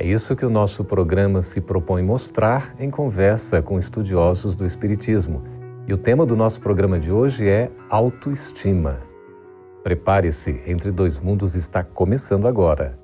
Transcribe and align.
É 0.00 0.06
isso 0.06 0.34
que 0.34 0.46
o 0.46 0.50
nosso 0.50 0.82
programa 0.82 1.42
se 1.42 1.60
propõe 1.60 2.02
mostrar 2.02 2.74
em 2.78 2.90
conversa 2.90 3.60
com 3.60 3.78
estudiosos 3.78 4.56
do 4.56 4.64
Espiritismo. 4.64 5.44
E 5.86 5.92
o 5.92 5.98
tema 5.98 6.24
do 6.24 6.34
nosso 6.34 6.58
programa 6.58 6.98
de 6.98 7.12
hoje 7.12 7.46
é 7.46 7.70
autoestima. 7.90 8.98
Prepare-se, 9.82 10.62
Entre 10.66 10.90
Dois 10.90 11.18
Mundos 11.18 11.54
está 11.54 11.84
começando 11.84 12.48
agora. 12.48 12.98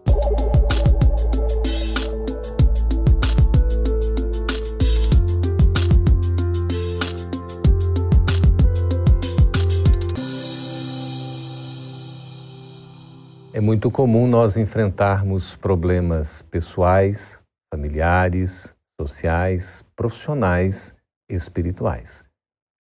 É 13.56 13.60
muito 13.60 13.90
comum 13.90 14.26
nós 14.26 14.58
enfrentarmos 14.58 15.54
problemas 15.54 16.42
pessoais, 16.42 17.40
familiares, 17.72 18.74
sociais, 19.00 19.82
profissionais, 19.96 20.94
espirituais. 21.26 22.22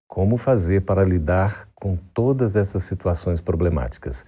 Como 0.09 0.35
fazer 0.35 0.81
para 0.81 1.03
lidar 1.03 1.69
com 1.75 1.95
todas 1.95 2.55
essas 2.55 2.81
situações 2.85 3.39
problemáticas? 3.39 4.25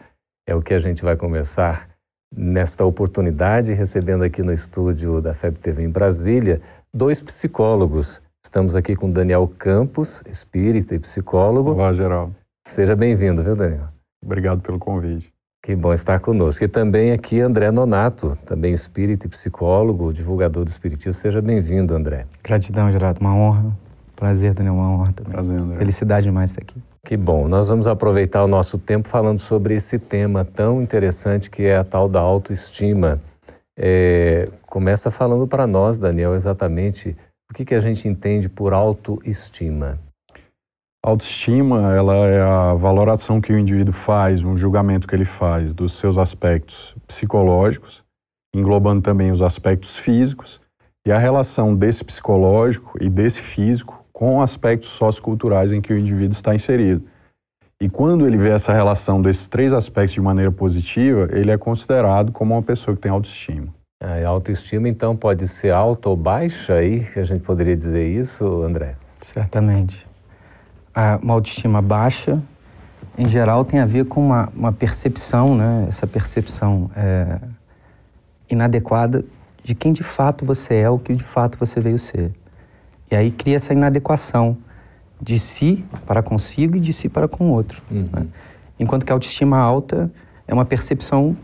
É 0.47 0.53
o 0.53 0.61
que 0.61 0.75
a 0.75 0.77
gente 0.77 1.03
vai 1.03 1.17
conversar 1.17 1.89
nesta 2.31 2.85
oportunidade, 2.85 3.73
recebendo 3.73 4.23
aqui 4.23 4.43
no 4.43 4.53
estúdio 4.53 5.19
da 5.19 5.33
FEB 5.33 5.57
TV 5.57 5.81
em 5.81 5.89
Brasília 5.89 6.61
dois 6.93 7.19
psicólogos. 7.19 8.21
Estamos 8.45 8.75
aqui 8.75 8.95
com 8.95 9.09
Daniel 9.09 9.51
Campos, 9.57 10.21
espírita 10.27 10.93
e 10.93 10.99
psicólogo. 10.99 11.71
Olá, 11.71 11.91
Geraldo. 11.91 12.35
Seja 12.67 12.95
bem-vindo, 12.95 13.41
viu, 13.41 13.55
Daniel? 13.55 13.87
Obrigado 14.23 14.61
pelo 14.61 14.77
convite. 14.77 15.34
Que 15.65 15.75
bom 15.75 15.91
estar 15.91 16.19
conosco. 16.19 16.63
E 16.63 16.67
também 16.67 17.11
aqui 17.11 17.41
André 17.41 17.71
Nonato, 17.71 18.37
também 18.45 18.71
espírita 18.71 19.25
e 19.25 19.29
psicólogo, 19.29 20.13
divulgador 20.13 20.63
do 20.63 20.67
espiritismo. 20.67 21.15
Seja 21.15 21.41
bem-vindo, 21.41 21.95
André. 21.95 22.27
Gratidão, 22.43 22.91
Gerardo. 22.91 23.19
Uma 23.19 23.33
honra. 23.33 23.75
Prazer, 24.15 24.53
Daniel. 24.53 24.75
Uma 24.75 24.91
honra 24.91 25.13
também. 25.13 25.31
Prazer, 25.31 25.57
André. 25.57 25.77
Felicidade 25.79 26.27
demais 26.27 26.51
estar 26.51 26.61
aqui. 26.61 26.79
Que 27.03 27.17
bom. 27.17 27.47
Nós 27.47 27.67
vamos 27.67 27.87
aproveitar 27.87 28.43
o 28.43 28.47
nosso 28.47 28.77
tempo 28.77 29.07
falando 29.07 29.39
sobre 29.39 29.73
esse 29.73 29.97
tema 29.97 30.45
tão 30.45 30.83
interessante 30.83 31.49
que 31.49 31.63
é 31.63 31.77
a 31.77 31.83
tal 31.83 32.07
da 32.07 32.19
autoestima. 32.19 33.19
É, 33.75 34.47
começa 34.67 35.09
falando 35.09 35.47
para 35.47 35.65
nós, 35.65 35.97
Daniel, 35.97 36.35
exatamente 36.35 37.17
o 37.49 37.55
que, 37.55 37.65
que 37.65 37.73
a 37.73 37.79
gente 37.79 38.07
entende 38.07 38.47
por 38.47 38.71
autoestima. 38.71 39.97
Autoestima, 41.07 41.93
ela 41.95 42.15
é 42.25 42.41
a 42.41 42.73
valoração 42.73 43.39
que 43.39 43.53
o 43.53 43.59
indivíduo 43.59 43.93
faz, 43.93 44.41
um 44.41 44.57
julgamento 44.57 45.07
que 45.07 45.13
ele 45.13 45.23
faz 45.23 45.71
dos 45.71 45.93
seus 45.93 46.17
aspectos 46.17 46.95
psicológicos, 47.05 48.03
englobando 48.55 49.03
também 49.03 49.29
os 49.29 49.39
aspectos 49.39 49.97
físicos 49.97 50.59
e 51.05 51.11
a 51.11 51.19
relação 51.19 51.75
desse 51.75 52.03
psicológico 52.03 52.97
e 52.99 53.07
desse 53.07 53.39
físico 53.39 54.03
com 54.11 54.41
aspectos 54.41 54.89
socioculturais 54.89 55.71
em 55.71 55.79
que 55.79 55.93
o 55.93 55.97
indivíduo 55.99 56.33
está 56.33 56.55
inserido. 56.55 57.03
E 57.79 57.87
quando 57.87 58.25
ele 58.25 58.37
vê 58.37 58.49
essa 58.49 58.73
relação 58.73 59.21
desses 59.21 59.45
três 59.45 59.73
aspectos 59.73 60.15
de 60.15 60.21
maneira 60.21 60.51
positiva, 60.51 61.29
ele 61.31 61.51
é 61.51 61.57
considerado 61.57 62.31
como 62.31 62.55
uma 62.55 62.63
pessoa 62.63 62.95
que 62.95 63.03
tem 63.03 63.11
autoestima. 63.11 63.67
A 64.01 64.27
autoestima, 64.27 64.89
então, 64.89 65.15
pode 65.15 65.47
ser 65.47 65.69
alta 65.69 66.09
ou 66.09 66.17
baixa 66.17 66.73
aí? 66.73 67.07
A 67.15 67.23
gente 67.23 67.41
poderia 67.41 67.77
dizer 67.77 68.07
isso, 68.07 68.63
André? 68.63 68.95
Certamente 69.21 70.14
uma 71.21 71.33
autoestima 71.33 71.81
baixa, 71.81 72.41
em 73.17 73.27
geral, 73.27 73.63
tem 73.63 73.79
a 73.79 73.85
ver 73.85 74.05
com 74.05 74.25
uma, 74.25 74.49
uma 74.55 74.71
percepção, 74.73 75.55
né? 75.55 75.85
essa 75.87 76.05
percepção 76.05 76.89
é, 76.95 77.39
inadequada 78.49 79.23
de 79.63 79.73
quem 79.73 79.93
de 79.93 80.03
fato 80.03 80.45
você 80.45 80.75
é, 80.75 80.89
o 80.89 80.99
que 80.99 81.13
de 81.15 81.23
fato 81.23 81.57
você 81.57 81.79
veio 81.79 81.97
ser. 81.97 82.31
E 83.09 83.15
aí 83.15 83.31
cria 83.31 83.55
essa 83.55 83.73
inadequação 83.73 84.57
de 85.21 85.39
si 85.39 85.85
para 86.05 86.21
consigo 86.21 86.75
e 86.75 86.79
de 86.79 86.91
si 86.91 87.07
para 87.07 87.27
com 87.27 87.51
o 87.51 87.53
outro. 87.53 87.81
Uhum. 87.89 88.09
Né? 88.11 88.27
Enquanto 88.79 89.05
que 89.05 89.11
a 89.11 89.15
autoestima 89.15 89.57
alta 89.57 90.11
é 90.47 90.53
uma 90.53 90.65
percepção 90.65 91.37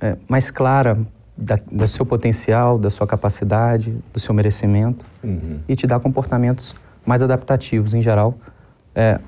é, 0.00 0.16
mais 0.28 0.50
clara 0.50 0.98
da, 1.36 1.56
do 1.70 1.86
seu 1.86 2.04
potencial, 2.04 2.78
da 2.78 2.90
sua 2.90 3.06
capacidade, 3.06 3.96
do 4.12 4.18
seu 4.18 4.34
merecimento 4.34 5.04
uhum. 5.22 5.60
e 5.68 5.76
te 5.76 5.86
dá 5.86 6.00
comportamentos 6.00 6.74
mais 7.06 7.22
adaptativos, 7.22 7.94
em 7.94 8.02
geral, 8.02 8.36
é, 8.94 9.18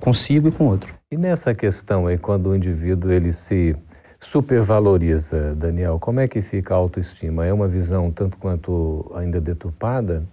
consigo 0.00 0.48
e 0.48 0.52
com 0.52 0.66
outro. 0.66 0.92
E 1.10 1.16
nessa 1.16 1.54
questão 1.54 2.06
aí, 2.06 2.18
quando 2.18 2.50
o 2.50 2.56
indivíduo 2.56 3.12
ele 3.12 3.32
se 3.32 3.76
supervaloriza, 4.18 5.54
Daniel, 5.54 5.98
como 5.98 6.20
é 6.20 6.26
que 6.26 6.40
fica 6.40 6.74
a 6.74 6.76
autoestima? 6.76 7.44
É 7.44 7.52
uma 7.52 7.68
visão 7.68 8.10
tanto 8.10 8.38
quanto 8.38 9.10
ainda 9.14 9.40
deturpada? 9.40 10.24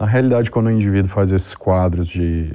Na 0.00 0.06
realidade, 0.06 0.50
quando 0.50 0.66
o 0.66 0.70
indivíduo 0.70 1.10
faz 1.10 1.32
esses 1.32 1.54
quadros 1.54 2.06
de 2.06 2.52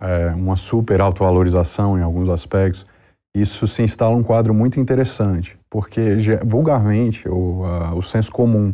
é, 0.00 0.28
uma 0.28 0.56
super 0.56 1.00
autovalorização 1.00 1.98
em 1.98 2.02
alguns 2.02 2.28
aspectos, 2.28 2.86
isso 3.34 3.66
se 3.66 3.82
instala 3.82 4.14
um 4.14 4.22
quadro 4.22 4.54
muito 4.54 4.78
interessante, 4.78 5.58
porque 5.68 6.00
vulgarmente 6.44 7.28
o, 7.28 7.62
o 7.96 8.00
senso 8.00 8.30
comum 8.30 8.72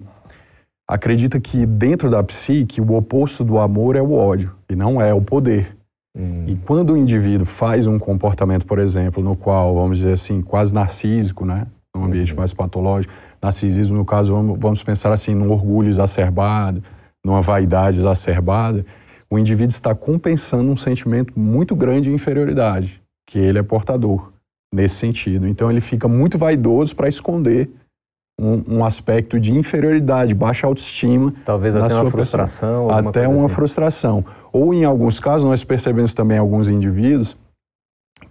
acredita 0.86 1.40
que 1.40 1.64
dentro 1.64 2.10
da 2.10 2.22
psique 2.22 2.80
o 2.80 2.92
oposto 2.94 3.42
do 3.42 3.58
amor 3.58 3.96
é 3.96 4.02
o 4.02 4.12
ódio 4.12 4.54
e 4.68 4.76
não 4.76 5.00
é 5.00 5.14
o 5.14 5.22
poder. 5.22 5.79
Hum. 6.16 6.44
E 6.46 6.56
quando 6.56 6.92
o 6.92 6.96
indivíduo 6.96 7.46
faz 7.46 7.86
um 7.86 7.98
comportamento, 7.98 8.66
por 8.66 8.78
exemplo, 8.78 9.22
no 9.22 9.36
qual, 9.36 9.74
vamos 9.74 9.98
dizer 9.98 10.12
assim, 10.12 10.42
quase 10.42 10.74
narcísico, 10.74 11.44
né? 11.44 11.66
Num 11.94 12.04
ambiente 12.04 12.32
uhum. 12.32 12.38
mais 12.38 12.52
patológico, 12.52 13.12
narcisismo, 13.42 13.96
no 13.96 14.04
caso, 14.04 14.32
vamos, 14.32 14.58
vamos 14.58 14.82
pensar 14.82 15.12
assim, 15.12 15.34
num 15.34 15.50
orgulho 15.50 15.88
exacerbado, 15.88 16.82
numa 17.24 17.40
vaidade 17.40 17.98
exacerbada, 17.98 18.84
o 19.28 19.38
indivíduo 19.38 19.72
está 19.72 19.94
compensando 19.94 20.70
um 20.70 20.76
sentimento 20.76 21.38
muito 21.38 21.76
grande 21.76 22.08
de 22.08 22.14
inferioridade, 22.14 23.00
que 23.28 23.38
ele 23.38 23.58
é 23.58 23.62
portador, 23.62 24.32
nesse 24.74 24.96
sentido. 24.96 25.46
Então 25.46 25.70
ele 25.70 25.80
fica 25.80 26.08
muito 26.08 26.36
vaidoso 26.36 26.94
para 26.96 27.08
esconder 27.08 27.70
um, 28.40 28.78
um, 28.78 28.84
aspecto 28.84 29.38
de 29.38 29.52
inferioridade, 29.52 30.34
baixa 30.34 30.66
autoestima. 30.66 31.32
Talvez 31.44 31.76
até 31.76 31.94
uma 31.94 32.10
frustração. 32.10 32.90
Até 32.90 33.28
uma 33.28 33.46
assim. 33.46 33.54
frustração. 33.54 34.24
Ou, 34.52 34.74
em 34.74 34.84
alguns 34.84 35.20
casos, 35.20 35.44
nós 35.44 35.62
percebemos 35.64 36.12
também 36.14 36.38
alguns 36.38 36.68
indivíduos 36.68 37.36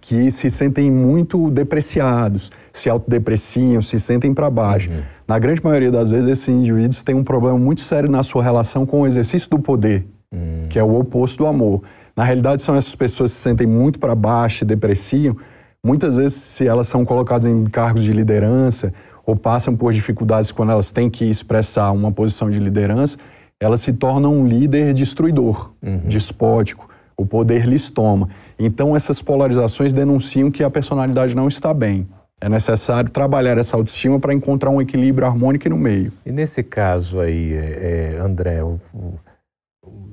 que 0.00 0.30
se 0.30 0.50
sentem 0.50 0.90
muito 0.90 1.50
depreciados, 1.50 2.50
se 2.72 2.88
autodepreciam, 2.88 3.82
se 3.82 3.98
sentem 3.98 4.32
para 4.32 4.48
baixo. 4.48 4.90
Uhum. 4.90 5.02
Na 5.26 5.38
grande 5.38 5.62
maioria 5.62 5.90
das 5.90 6.10
vezes, 6.10 6.30
esses 6.30 6.48
indivíduos 6.48 7.02
têm 7.02 7.14
um 7.14 7.24
problema 7.24 7.58
muito 7.58 7.80
sério 7.80 8.10
na 8.10 8.22
sua 8.22 8.42
relação 8.42 8.86
com 8.86 9.02
o 9.02 9.06
exercício 9.06 9.48
do 9.50 9.58
poder, 9.58 10.06
uhum. 10.32 10.66
que 10.68 10.78
é 10.78 10.82
o 10.82 10.98
oposto 10.98 11.38
do 11.38 11.46
amor. 11.46 11.82
Na 12.16 12.24
realidade, 12.24 12.62
são 12.62 12.74
essas 12.74 12.94
pessoas 12.94 13.30
que 13.32 13.36
se 13.36 13.42
sentem 13.42 13.66
muito 13.66 13.98
para 13.98 14.14
baixo 14.14 14.64
depreciam. 14.64 15.36
Muitas 15.84 16.16
vezes, 16.16 16.34
se 16.34 16.66
elas 16.66 16.86
são 16.86 17.04
colocadas 17.04 17.46
em 17.46 17.64
cargos 17.64 18.04
de 18.04 18.12
liderança 18.12 18.92
ou 19.24 19.36
passam 19.36 19.76
por 19.76 19.92
dificuldades 19.92 20.50
quando 20.50 20.72
elas 20.72 20.90
têm 20.90 21.08
que 21.08 21.24
expressar 21.24 21.90
uma 21.92 22.12
posição 22.12 22.50
de 22.50 22.58
liderança, 22.58 23.16
elas 23.60 23.82
se 23.82 23.92
tornam 23.92 24.34
um 24.34 24.46
líder 24.46 24.94
destruidor, 24.94 25.72
uhum. 25.82 25.98
despótico. 25.98 26.88
O 27.16 27.26
poder 27.26 27.66
lhes 27.66 27.90
toma. 27.90 28.30
Então, 28.58 28.96
essas 28.96 29.20
polarizações 29.20 29.92
denunciam 29.92 30.50
que 30.50 30.64
a 30.64 30.70
personalidade 30.70 31.34
não 31.34 31.48
está 31.48 31.74
bem. 31.74 32.08
É 32.40 32.48
necessário 32.48 33.10
trabalhar 33.10 33.58
essa 33.58 33.76
autoestima 33.76 34.18
para 34.18 34.32
encontrar 34.32 34.70
um 34.70 34.80
equilíbrio 34.80 35.26
harmônico 35.26 35.68
no 35.68 35.76
meio. 35.76 36.10
E 36.24 36.32
nesse 36.32 36.62
caso 36.62 37.20
aí, 37.20 37.52
é, 37.52 38.14
é, 38.14 38.18
André, 38.18 38.62
o, 38.64 38.80
o 38.94 39.18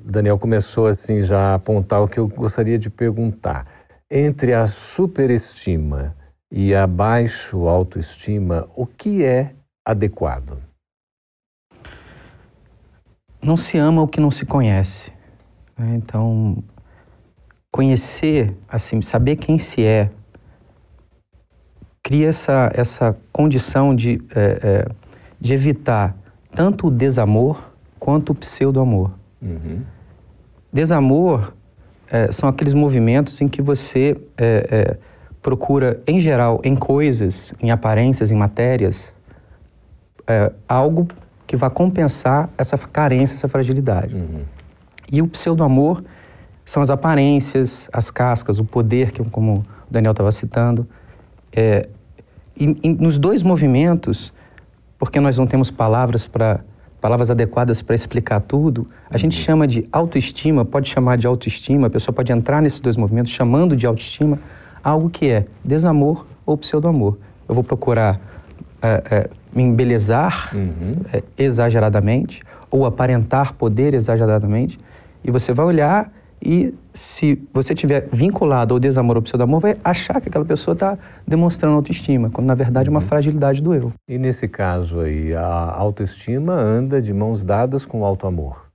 Daniel 0.04 0.38
começou 0.38 0.86
assim 0.86 1.22
já 1.22 1.52
a 1.52 1.54
apontar 1.54 2.02
o 2.02 2.08
que 2.08 2.18
eu 2.18 2.28
gostaria 2.28 2.78
de 2.78 2.90
perguntar. 2.90 3.66
Entre 4.10 4.52
a 4.52 4.66
superestima 4.66 6.14
e 6.52 6.74
a 6.74 6.86
baixo 6.86 7.66
autoestima, 7.66 8.68
o 8.76 8.84
que 8.84 9.24
é 9.24 9.52
adequado? 9.82 10.67
Não 13.40 13.56
se 13.56 13.78
ama 13.78 14.02
o 14.02 14.08
que 14.08 14.20
não 14.20 14.30
se 14.30 14.44
conhece. 14.44 15.12
Né? 15.76 15.94
Então, 15.96 16.62
conhecer, 17.70 18.56
assim, 18.68 19.00
saber 19.02 19.36
quem 19.36 19.58
se 19.58 19.82
é, 19.82 20.10
cria 22.02 22.28
essa, 22.28 22.70
essa 22.74 23.16
condição 23.32 23.94
de, 23.94 24.20
é, 24.34 24.58
é, 24.62 24.88
de 25.40 25.52
evitar 25.52 26.16
tanto 26.54 26.88
o 26.88 26.90
desamor 26.90 27.70
quanto 27.98 28.30
o 28.30 28.34
pseudo-amor. 28.34 29.12
Uhum. 29.40 29.82
desamor 30.72 31.54
é, 32.10 32.32
são 32.32 32.48
aqueles 32.48 32.74
movimentos 32.74 33.40
em 33.40 33.46
que 33.46 33.62
você 33.62 34.16
é, 34.36 34.66
é, 34.70 34.98
procura, 35.40 36.02
em 36.06 36.18
geral, 36.18 36.60
em 36.64 36.74
coisas, 36.74 37.52
em 37.60 37.70
aparências, 37.70 38.30
em 38.30 38.34
matérias, 38.34 39.14
é, 40.26 40.52
algo 40.68 41.06
que 41.48 41.56
vá 41.56 41.70
compensar 41.70 42.50
essa 42.58 42.76
carência, 42.76 43.34
essa 43.34 43.48
fragilidade. 43.48 44.14
Uhum. 44.14 44.42
E 45.10 45.22
o 45.22 45.26
pseudo-amor 45.26 46.04
são 46.64 46.82
as 46.82 46.90
aparências, 46.90 47.88
as 47.90 48.10
cascas, 48.10 48.58
o 48.58 48.64
poder, 48.64 49.10
que, 49.10 49.24
como 49.30 49.64
o 49.88 49.90
Daniel 49.90 50.12
estava 50.12 50.30
citando. 50.30 50.86
É, 51.50 51.88
e, 52.54 52.76
e 52.82 52.88
nos 52.92 53.18
dois 53.18 53.42
movimentos, 53.42 54.30
porque 54.98 55.18
nós 55.18 55.38
não 55.38 55.46
temos 55.46 55.70
palavras 55.70 56.28
para 56.28 56.60
palavras 57.00 57.30
adequadas 57.30 57.80
para 57.80 57.94
explicar 57.94 58.40
tudo, 58.40 58.88
a 59.08 59.14
uhum. 59.14 59.18
gente 59.18 59.36
chama 59.36 59.66
de 59.66 59.88
autoestima, 59.90 60.64
pode 60.64 60.90
chamar 60.90 61.16
de 61.16 61.28
autoestima, 61.28 61.86
a 61.86 61.90
pessoa 61.90 62.12
pode 62.12 62.32
entrar 62.32 62.60
nesses 62.60 62.80
dois 62.80 62.96
movimentos 62.96 63.32
chamando 63.32 63.76
de 63.76 63.86
autoestima 63.86 64.38
algo 64.82 65.08
que 65.08 65.28
é 65.28 65.46
desamor 65.64 66.26
ou 66.44 66.58
pseudo-amor. 66.58 67.16
Eu 67.48 67.54
vou 67.54 67.62
procurar 67.62 68.20
é, 68.82 69.02
é, 69.10 69.30
me 69.58 69.64
embelezar 69.64 70.54
uhum. 70.54 70.94
é, 71.12 71.20
exageradamente 71.36 72.42
ou 72.70 72.86
aparentar 72.86 73.54
poder 73.54 73.92
exageradamente, 73.92 74.78
e 75.24 75.30
você 75.32 75.52
vai 75.52 75.66
olhar 75.66 76.12
e 76.40 76.72
se 76.94 77.42
você 77.52 77.74
tiver 77.74 78.08
vinculado 78.12 78.72
ao 78.72 78.78
desamor 78.78 79.16
ou 79.16 79.22
pseudo-amor, 79.22 79.60
vai 79.60 79.76
achar 79.82 80.20
que 80.20 80.28
aquela 80.28 80.44
pessoa 80.44 80.72
está 80.74 80.96
demonstrando 81.26 81.74
autoestima, 81.74 82.30
quando 82.30 82.46
na 82.46 82.54
verdade 82.54 82.88
é 82.88 82.90
uma 82.90 83.00
uhum. 83.00 83.06
fragilidade 83.06 83.60
do 83.60 83.74
eu. 83.74 83.92
E 84.08 84.16
nesse 84.18 84.46
caso 84.46 85.00
aí, 85.00 85.34
a 85.34 85.72
autoestima 85.72 86.52
anda 86.52 87.02
de 87.02 87.12
mãos 87.12 87.42
dadas 87.42 87.84
com 87.84 88.02
o 88.02 88.04
auto-amor? 88.04 88.68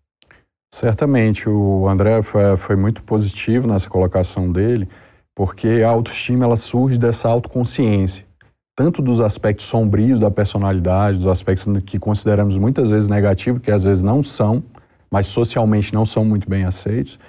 Certamente, 0.74 1.48
o 1.48 1.88
André 1.88 2.22
foi, 2.22 2.58
foi, 2.58 2.76
muito 2.76 3.02
positivo 3.04 3.68
nessa 3.68 3.90
colocação 3.90 4.52
dele, 4.52 4.90
porque 5.34 5.82
a 5.86 5.90
autoestima 5.90 6.44
ela 6.44 6.58
surge 6.58 6.98
dessa 6.98 7.30
autoconsciência, 7.30 8.26
tanto 8.75 9.02
dos 9.02 9.20
aspectos 9.20 9.66
sombrios 9.66 10.20
da 10.20 10.31
personalidade, 10.31 11.18
dos 11.18 11.28
aspectos 11.28 11.66
que 11.86 12.00
consideramos 12.00 12.58
muitas 12.58 12.90
vezes 12.90 13.08
negativos, 13.08 13.62
que 13.62 13.72
às 13.72 13.84
vezes 13.84 14.02
não 14.02 14.24
são, 14.24 14.64
mas 15.12 15.28
socialmente 15.28 15.94
não 15.94 16.06
são 16.06 16.25
muito 16.25 16.50
bem 16.50 16.64
aceitos, 16.64 17.20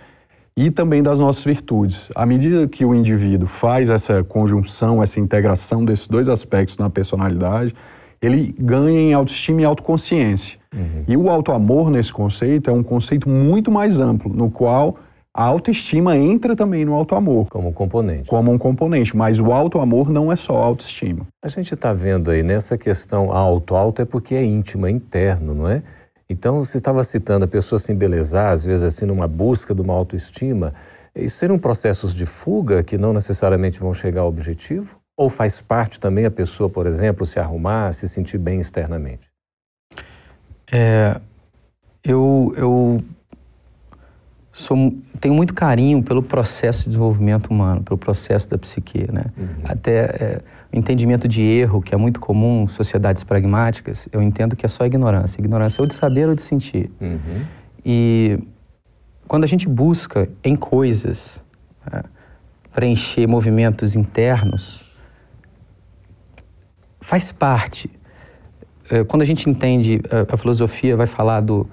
e 0.56 0.70
também 0.70 1.02
das 1.02 1.18
nossas 1.18 1.44
virtudes. 1.44 2.08
À 2.14 2.24
medida 2.24 2.66
que 2.66 2.84
o 2.84 2.94
indivíduo 2.94 3.46
faz 3.46 3.90
essa 3.90 4.22
conjunção, 4.22 5.02
essa 5.02 5.20
integração 5.20 5.84
desses 5.84 6.06
dois 6.06 6.28
aspectos 6.28 6.78
na 6.78 6.88
personalidade, 6.88 7.74
ele 8.22 8.54
ganha 8.58 9.00
em 9.00 9.12
autoestima 9.12 9.60
e 9.60 9.64
autoconsciência. 9.64 10.58
Uhum. 10.74 11.04
E 11.06 11.16
o 11.16 11.28
autoamor 11.28 11.90
nesse 11.90 12.12
conceito 12.12 12.70
é 12.70 12.72
um 12.72 12.82
conceito 12.82 13.28
muito 13.28 13.70
mais 13.70 14.00
amplo, 14.00 14.32
no 14.32 14.50
qual 14.50 14.96
a 15.36 15.42
autoestima 15.42 16.16
entra 16.16 16.54
também 16.54 16.84
no 16.84 16.94
autoamor. 16.94 17.46
Como 17.48 17.70
um 17.70 17.72
componente. 17.72 18.28
Como 18.30 18.52
um 18.52 18.58
componente, 18.58 19.16
mas 19.16 19.40
o 19.40 19.52
autoamor 19.52 20.08
não 20.08 20.30
é 20.30 20.36
só 20.36 20.54
autoestima. 20.54 21.26
A 21.42 21.48
gente 21.48 21.74
está 21.74 21.92
vendo 21.92 22.30
aí 22.30 22.44
nessa 22.44 22.78
questão 22.78 23.32
auto, 23.32 23.74
auto 23.74 24.00
é 24.00 24.04
porque 24.04 24.36
é 24.36 24.44
íntimo, 24.44 24.86
é 24.86 24.90
interno, 24.92 25.52
não 25.52 25.68
é? 25.68 25.82
Então, 26.30 26.64
você 26.64 26.78
estava 26.78 27.02
citando 27.02 27.44
a 27.44 27.48
pessoa 27.48 27.80
se 27.80 27.92
embelezar, 27.92 28.52
às 28.52 28.64
vezes 28.64 28.84
assim, 28.84 29.04
numa 29.04 29.26
busca 29.26 29.74
de 29.74 29.80
uma 29.82 29.92
autoestima. 29.92 30.72
Isso 31.14 31.36
seriam 31.36 31.58
processos 31.58 32.14
de 32.14 32.24
fuga 32.24 32.82
que 32.84 32.96
não 32.96 33.12
necessariamente 33.12 33.80
vão 33.80 33.92
chegar 33.92 34.22
ao 34.22 34.28
objetivo? 34.28 34.98
Ou 35.16 35.28
faz 35.28 35.60
parte 35.60 35.98
também 35.98 36.24
a 36.24 36.30
pessoa, 36.30 36.70
por 36.70 36.86
exemplo, 36.86 37.26
se 37.26 37.40
arrumar, 37.40 37.92
se 37.92 38.08
sentir 38.08 38.38
bem 38.38 38.60
externamente? 38.60 39.28
É, 40.72 41.20
eu, 42.04 42.54
eu 42.56 43.04
sou, 44.54 44.94
tenho 45.20 45.34
muito 45.34 45.52
carinho 45.52 46.00
pelo 46.02 46.22
processo 46.22 46.84
de 46.84 46.90
desenvolvimento 46.90 47.48
humano, 47.48 47.82
pelo 47.82 47.98
processo 47.98 48.48
da 48.48 48.56
psique, 48.56 49.10
né? 49.12 49.24
Uhum. 49.36 49.46
Até 49.64 49.98
é, 49.98 50.40
o 50.72 50.78
entendimento 50.78 51.26
de 51.26 51.42
erro, 51.42 51.82
que 51.82 51.92
é 51.92 51.98
muito 51.98 52.20
comum 52.20 52.62
em 52.62 52.68
sociedades 52.68 53.24
pragmáticas, 53.24 54.08
eu 54.12 54.22
entendo 54.22 54.54
que 54.54 54.64
é 54.64 54.68
só 54.68 54.86
ignorância. 54.86 55.40
Ignorância 55.40 55.80
é 55.80 55.82
ou 55.82 55.88
de 55.88 55.94
saber 55.94 56.28
ou 56.28 56.36
de 56.36 56.42
sentir. 56.42 56.88
Uhum. 57.00 57.42
E 57.84 58.38
quando 59.26 59.42
a 59.42 59.48
gente 59.48 59.68
busca 59.68 60.28
em 60.44 60.54
coisas 60.54 61.42
né, 61.92 62.04
preencher 62.72 63.26
movimentos 63.26 63.96
internos, 63.96 64.84
faz 67.00 67.32
parte. 67.32 67.90
É, 68.88 69.02
quando 69.02 69.22
a 69.22 69.26
gente 69.26 69.50
entende, 69.50 70.00
a, 70.10 70.34
a 70.34 70.36
filosofia 70.36 70.96
vai 70.96 71.08
falar 71.08 71.40
do, 71.40 71.68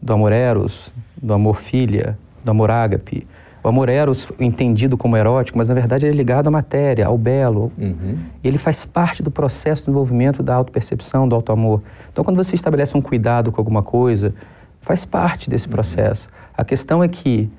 do 0.00 0.12
amor 0.12 0.32
eros, 0.32 0.92
do 1.20 1.32
amor 1.32 1.56
filha, 1.56 2.18
do 2.44 2.50
amor 2.50 2.70
ágape. 2.70 3.26
O 3.62 3.68
amor 3.68 3.88
eros 3.88 4.28
entendido 4.38 4.94
como 4.94 5.16
erótico, 5.16 5.56
mas 5.56 5.68
na 5.68 5.74
verdade 5.74 6.04
ele 6.04 6.12
é 6.12 6.16
ligado 6.16 6.48
à 6.48 6.50
matéria, 6.50 7.06
ao 7.06 7.16
belo. 7.16 7.72
Uhum. 7.78 8.18
Ele 8.42 8.58
faz 8.58 8.84
parte 8.84 9.22
do 9.22 9.30
processo 9.30 9.82
de 9.82 9.86
desenvolvimento 9.86 10.42
da 10.42 10.54
autopercepção, 10.54 11.26
do 11.26 11.34
auto-amor. 11.34 11.80
Então, 12.12 12.22
quando 12.22 12.36
você 12.36 12.54
estabelece 12.54 12.94
um 12.94 13.00
cuidado 13.00 13.50
com 13.50 13.58
alguma 13.58 13.82
coisa, 13.82 14.34
faz 14.82 15.06
parte 15.06 15.48
desse 15.48 15.66
uhum. 15.66 15.72
processo. 15.72 16.28
Uhum. 16.28 16.34
A 16.58 16.64
questão 16.64 17.02
é 17.02 17.08
que, 17.08 17.50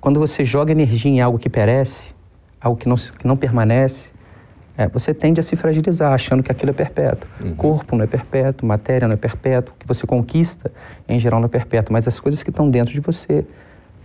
quando 0.00 0.20
você 0.20 0.44
joga 0.44 0.70
energia 0.70 1.10
em 1.10 1.20
algo 1.20 1.36
que 1.36 1.50
perece, 1.50 2.14
algo 2.60 2.78
que 2.78 2.88
não, 2.88 2.94
que 2.94 3.26
não 3.26 3.36
permanece, 3.36 4.12
é, 4.76 4.88
você 4.88 5.14
tende 5.14 5.38
a 5.38 5.42
se 5.42 5.54
fragilizar, 5.54 6.12
achando 6.12 6.42
que 6.42 6.50
aquilo 6.50 6.70
é 6.70 6.74
perpétuo. 6.74 7.28
Uhum. 7.40 7.54
Corpo 7.54 7.96
não 7.96 8.04
é 8.04 8.08
perpétuo, 8.08 8.66
matéria 8.66 9.06
não 9.06 9.14
é 9.14 9.16
perpétuo, 9.16 9.72
o 9.74 9.78
que 9.78 9.86
você 9.86 10.06
conquista, 10.06 10.70
em 11.08 11.18
geral, 11.18 11.38
não 11.38 11.46
é 11.46 11.48
perpétuo, 11.48 11.92
mas 11.92 12.08
as 12.08 12.18
coisas 12.18 12.42
que 12.42 12.50
estão 12.50 12.68
dentro 12.68 12.92
de 12.92 13.00
você, 13.00 13.44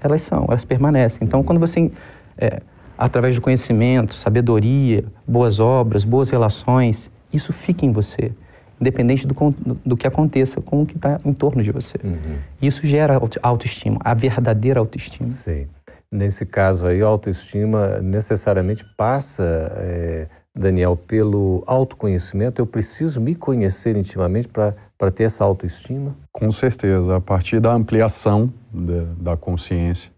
elas 0.01 0.21
são, 0.21 0.45
elas 0.47 0.63
permanecem. 0.63 1.19
Então, 1.23 1.41
quando 1.41 1.59
você, 1.59 1.91
é, 2.37 2.61
através 2.97 3.33
do 3.35 3.41
conhecimento, 3.41 4.13
sabedoria, 4.13 5.03
boas 5.27 5.59
obras, 5.59 6.03
boas 6.03 6.29
relações, 6.29 7.09
isso 7.33 7.51
fica 7.51 7.83
em 7.83 7.91
você, 7.91 8.31
independente 8.79 9.25
do, 9.25 9.35
do 9.83 9.97
que 9.97 10.05
aconteça 10.05 10.61
com 10.61 10.83
o 10.83 10.85
que 10.85 10.95
está 10.95 11.19
em 11.25 11.33
torno 11.33 11.63
de 11.63 11.71
você. 11.71 11.97
Uhum. 12.03 12.37
Isso 12.61 12.85
gera 12.85 13.19
autoestima, 13.41 13.97
a 14.03 14.13
verdadeira 14.13 14.79
autoestima. 14.79 15.31
Sim. 15.31 15.65
Nesse 16.11 16.45
caso 16.45 16.87
aí, 16.87 17.01
a 17.01 17.07
autoestima 17.07 17.99
necessariamente 18.01 18.85
passa... 18.95 19.43
É 19.75 20.27
Daniel, 20.55 20.95
pelo 20.95 21.63
autoconhecimento? 21.65 22.61
Eu 22.61 22.65
preciso 22.65 23.21
me 23.21 23.35
conhecer 23.35 23.95
intimamente 23.95 24.47
para 24.47 25.11
ter 25.11 25.23
essa 25.23 25.43
autoestima? 25.43 26.15
Com 26.31 26.51
certeza, 26.51 27.15
a 27.15 27.21
partir 27.21 27.59
da 27.59 27.73
ampliação 27.73 28.51
de, 28.71 29.05
da 29.21 29.37
consciência, 29.37 30.11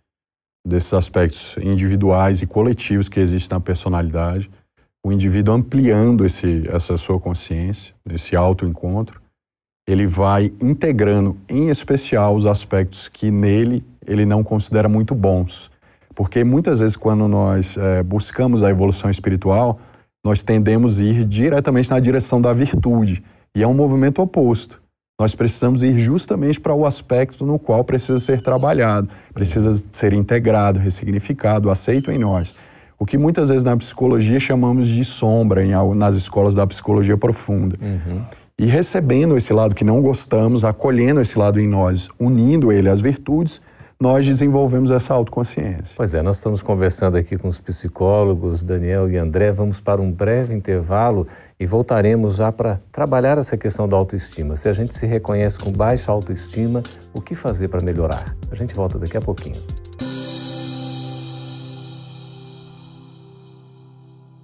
desses 0.66 0.94
aspectos 0.94 1.56
individuais 1.58 2.42
e 2.42 2.48
coletivos 2.48 3.10
que 3.10 3.20
existem 3.20 3.56
na 3.56 3.60
personalidade, 3.60 4.50
o 5.04 5.12
indivíduo 5.12 5.56
ampliando 5.56 6.26
esse, 6.26 6.68
essa 6.70 6.96
sua 6.98 7.20
consciência, 7.20 7.94
esse 8.10 8.36
autoencontro, 8.36 9.20
ele 9.88 10.06
vai 10.06 10.54
integrando, 10.62 11.36
em 11.50 11.70
especial, 11.70 12.36
os 12.36 12.46
aspectos 12.46 13.08
que 13.08 13.32
nele 13.32 13.84
ele 14.06 14.26
não 14.26 14.44
considera 14.44 14.88
muito 14.88 15.14
bons. 15.14 15.70
Porque 16.14 16.44
muitas 16.44 16.80
vezes, 16.80 16.96
quando 16.96 17.28
nós 17.28 17.78
é, 17.78 18.04
buscamos 18.04 18.64
a 18.64 18.70
evolução 18.70 19.10
espiritual, 19.10 19.80
nós 20.24 20.44
tendemos 20.44 21.00
a 21.00 21.04
ir 21.04 21.26
diretamente 21.26 21.90
na 21.90 22.00
direção 22.00 22.40
da 22.40 22.54
virtude. 22.54 23.24
E 23.56 23.64
é 23.64 23.68
um 23.68 23.74
movimento 23.74 24.22
oposto. 24.22 24.82
Nós 25.20 25.36
precisamos 25.36 25.84
ir 25.84 26.00
justamente 26.00 26.60
para 26.60 26.74
o 26.74 26.86
aspecto 26.86 27.46
no 27.46 27.60
qual 27.60 27.84
precisa 27.84 28.20
ser 28.20 28.42
trabalhado, 28.42 29.10
precisa 29.34 29.84
ser 29.92 30.14
integrado, 30.14 30.80
ressignificado, 30.80 31.70
aceito 31.70 32.12
em 32.12 32.18
nós. 32.18 32.56
O 32.98 33.06
que 33.06 33.18
muitas 33.18 33.50
vezes 33.50 33.64
na 33.64 33.76
psicologia 33.76 34.40
chamamos 34.40 34.88
de 34.88 35.04
sombra, 35.04 35.64
em, 35.64 35.72
nas 35.96 36.16
escolas 36.16 36.56
da 36.56 36.66
psicologia 36.66 37.18
profunda. 37.18 37.76
Uhum. 37.82 38.22
E 38.58 38.66
recebendo 38.66 39.36
esse 39.36 39.52
lado 39.52 39.74
que 39.74 39.84
não 39.84 40.02
gostamos, 40.02 40.64
acolhendo 40.64 41.20
esse 41.20 41.38
lado 41.38 41.60
em 41.60 41.68
nós, 41.68 42.10
unindo 42.20 42.72
ele 42.72 42.90
às 42.90 43.02
virtudes, 43.02 43.62
nós 44.02 44.26
desenvolvemos 44.26 44.90
essa 44.90 45.14
autoconsciência. 45.14 45.94
Pois 45.96 46.16
é, 46.16 46.24
nós 46.24 46.38
estamos 46.38 46.64
conversando 46.64 47.18
aqui 47.18 47.38
com 47.38 47.48
os 47.48 47.60
psicólogos 47.60 48.64
Daniel 48.64 49.08
e 49.08 49.16
André. 49.16 49.52
Vamos 49.52 49.80
para 49.80 50.02
um 50.02 50.12
breve 50.12 50.56
intervalo 50.56 51.28
e 51.60 51.68
voltaremos 51.68 52.38
já 52.38 52.52
para 52.52 52.82
trabalhar 52.92 53.38
essa 53.38 53.56
questão 53.56 53.88
da 53.88 53.96
autoestima. 53.96 54.56
Se 54.56 54.68
a 54.68 54.74
gente 54.74 54.96
se 54.96 55.06
reconhece 55.06 55.60
com 55.60 55.72
baixa 55.72 56.12
autoestima, 56.12 56.82
o 57.14 57.22
que 57.22 57.36
fazer 57.36 57.68
para 57.68 57.86
melhorar? 57.86 58.36
A 58.52 58.56
gente 58.56 58.74
volta 58.74 58.98
daqui 58.98 59.18
a 59.18 59.22
pouquinho. 59.22 59.62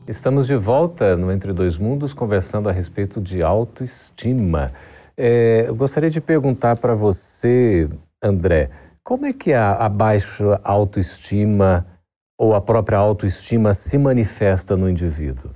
Estamos 0.08 0.46
de 0.46 0.56
volta 0.56 1.18
no 1.18 1.32
Entre 1.32 1.52
Dois 1.52 1.80
Mundos 1.80 2.14
conversando 2.14 2.70
a 2.70 2.72
respeito 2.72 3.20
de 3.20 3.42
autoestima. 3.42 4.72
É, 5.18 5.66
eu 5.68 5.74
gostaria 5.74 6.12
de 6.12 6.22
perguntar 6.22 6.76
para 6.76 6.94
você, 6.94 7.90
André, 8.22 8.70
como 9.08 9.26
é 9.26 9.32
que 9.32 9.54
a, 9.54 9.72
a 9.72 9.88
baixa 9.88 10.60
autoestima 10.66 11.88
ou 12.38 12.54
a 12.54 12.60
própria 12.60 12.98
autoestima 12.98 13.74
se 13.74 13.98
manifesta 13.98 14.76
no 14.76 14.90
indivíduo? 14.90 15.50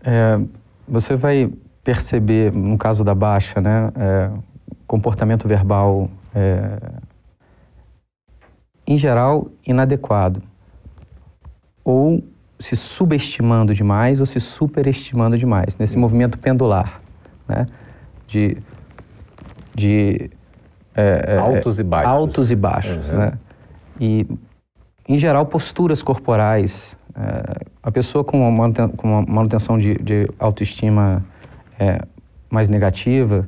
É, 0.00 0.38
você 0.86 1.16
vai 1.16 1.52
perceber, 1.82 2.52
no 2.52 2.78
caso 2.78 3.02
da 3.02 3.16
baixa, 3.16 3.60
né, 3.60 3.90
é, 3.96 4.30
comportamento 4.86 5.48
verbal 5.48 6.08
é, 6.32 6.78
em 8.86 8.96
geral, 8.96 9.50
inadequado. 9.66 10.40
Ou 11.82 12.22
se 12.60 12.76
subestimando 12.76 13.74
demais 13.74 14.20
ou 14.20 14.26
se 14.26 14.38
superestimando 14.38 15.36
demais, 15.36 15.76
nesse 15.76 15.98
movimento 15.98 16.38
pendular, 16.38 17.02
né? 17.48 17.66
De, 18.28 18.56
de 19.74 20.30
é, 20.94 21.34
é 21.34 21.38
altos 21.38 21.78
e 21.78 21.82
baixos. 21.82 22.10
Altos 22.10 22.50
e 22.50 22.56
baixos, 22.56 23.10
uhum. 23.10 23.18
né? 23.18 23.32
E, 24.00 24.26
em 25.08 25.18
geral, 25.18 25.46
posturas 25.46 26.02
corporais. 26.02 26.96
É, 27.14 27.66
a 27.82 27.90
pessoa 27.90 28.24
com 28.24 28.48
uma, 28.48 28.72
com 28.96 29.08
uma 29.08 29.22
manutenção 29.22 29.78
de, 29.78 29.94
de 29.96 30.28
autoestima 30.38 31.24
é, 31.78 32.00
mais 32.50 32.68
negativa, 32.68 33.46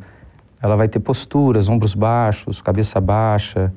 ela 0.61 0.77
vai 0.77 0.89
ter 0.89 0.99
posturas, 0.99 1.69
ombros 1.69 1.95
baixos, 1.95 2.61
cabeça 2.61 3.01
baixa, 3.01 3.73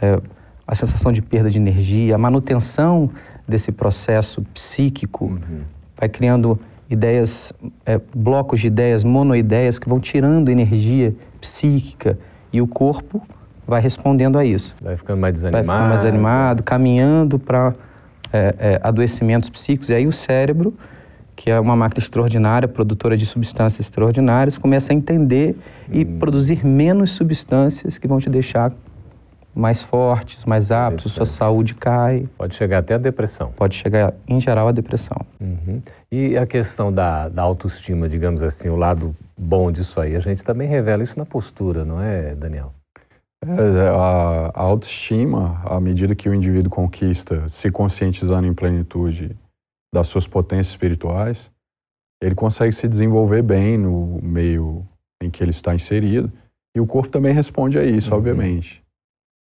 é, 0.00 0.20
a 0.66 0.74
sensação 0.74 1.10
de 1.10 1.22
perda 1.22 1.48
de 1.50 1.56
energia, 1.56 2.14
a 2.14 2.18
manutenção 2.18 3.10
desse 3.46 3.72
processo 3.72 4.42
psíquico 4.54 5.24
uhum. 5.24 5.62
vai 5.98 6.08
criando 6.08 6.60
ideias, 6.90 7.52
é, 7.84 7.98
blocos 8.14 8.60
de 8.60 8.66
ideias, 8.66 9.02
monoideias 9.04 9.78
que 9.78 9.88
vão 9.88 9.98
tirando 9.98 10.50
energia 10.50 11.14
psíquica 11.40 12.18
e 12.52 12.60
o 12.60 12.66
corpo 12.66 13.22
vai 13.66 13.80
respondendo 13.80 14.38
a 14.38 14.44
isso. 14.44 14.74
Vai 14.80 14.96
ficando 14.96 15.20
mais 15.20 15.34
desanimado. 15.34 15.66
Vai 15.66 15.76
ficando 15.76 15.88
mais 15.88 16.02
desanimado, 16.02 16.62
caminhando 16.62 17.38
para 17.38 17.74
é, 18.32 18.54
é, 18.58 18.80
adoecimentos 18.82 19.50
psíquicos. 19.50 19.90
E 19.90 19.94
aí 19.94 20.06
o 20.06 20.12
cérebro, 20.12 20.74
que 21.36 21.50
é 21.50 21.60
uma 21.60 21.76
máquina 21.76 22.02
extraordinária, 22.02 22.66
produtora 22.66 23.16
de 23.16 23.26
substâncias 23.26 23.86
extraordinárias, 23.86 24.56
começa 24.56 24.92
a 24.92 24.96
entender 24.96 25.56
e 25.90 26.04
hum. 26.04 26.18
produzir 26.18 26.64
menos 26.64 27.10
substâncias 27.10 27.98
que 27.98 28.08
vão 28.08 28.18
te 28.18 28.30
deixar 28.30 28.72
mais 29.54 29.82
fortes, 29.82 30.44
mais 30.44 30.70
aptos, 30.70 31.12
sua 31.12 31.26
saúde 31.26 31.74
cai. 31.74 32.28
Pode 32.38 32.54
chegar 32.54 32.78
até 32.78 32.94
a 32.94 32.98
depressão. 32.98 33.52
Pode 33.56 33.74
chegar, 33.74 34.14
em 34.28 34.40
geral, 34.40 34.68
a 34.68 34.72
depressão. 34.72 35.16
Uhum. 35.40 35.82
E 36.12 36.36
a 36.36 36.46
questão 36.46 36.92
da, 36.92 37.28
da 37.28 37.42
autoestima, 37.42 38.08
digamos 38.08 38.42
assim, 38.42 38.68
o 38.68 38.76
lado 38.76 39.16
bom 39.38 39.70
disso 39.70 40.00
aí, 40.00 40.16
a 40.16 40.20
gente 40.20 40.42
também 40.42 40.68
revela 40.68 41.02
isso 41.02 41.18
na 41.18 41.24
postura, 41.24 41.84
não 41.84 42.00
é, 42.00 42.34
Daniel? 42.34 42.74
É, 43.44 43.88
a, 43.88 44.50
a 44.52 44.62
autoestima, 44.62 45.62
à 45.64 45.80
medida 45.80 46.14
que 46.14 46.28
o 46.28 46.34
indivíduo 46.34 46.70
conquista, 46.70 47.48
se 47.48 47.70
conscientizando 47.70 48.46
em 48.46 48.54
plenitude 48.54 49.36
das 49.94 50.08
suas 50.08 50.26
potências 50.26 50.68
espirituais, 50.68 51.50
ele 52.20 52.34
consegue 52.34 52.72
se 52.72 52.88
desenvolver 52.88 53.42
bem 53.42 53.78
no 53.78 54.20
meio 54.20 54.84
em 55.22 55.30
que 55.30 55.42
ele 55.42 55.52
está 55.52 55.74
inserido. 55.74 56.32
E 56.76 56.80
o 56.80 56.86
corpo 56.86 57.08
também 57.08 57.32
responde 57.32 57.78
a 57.78 57.84
isso, 57.84 58.10
uhum. 58.10 58.18
obviamente 58.18 58.82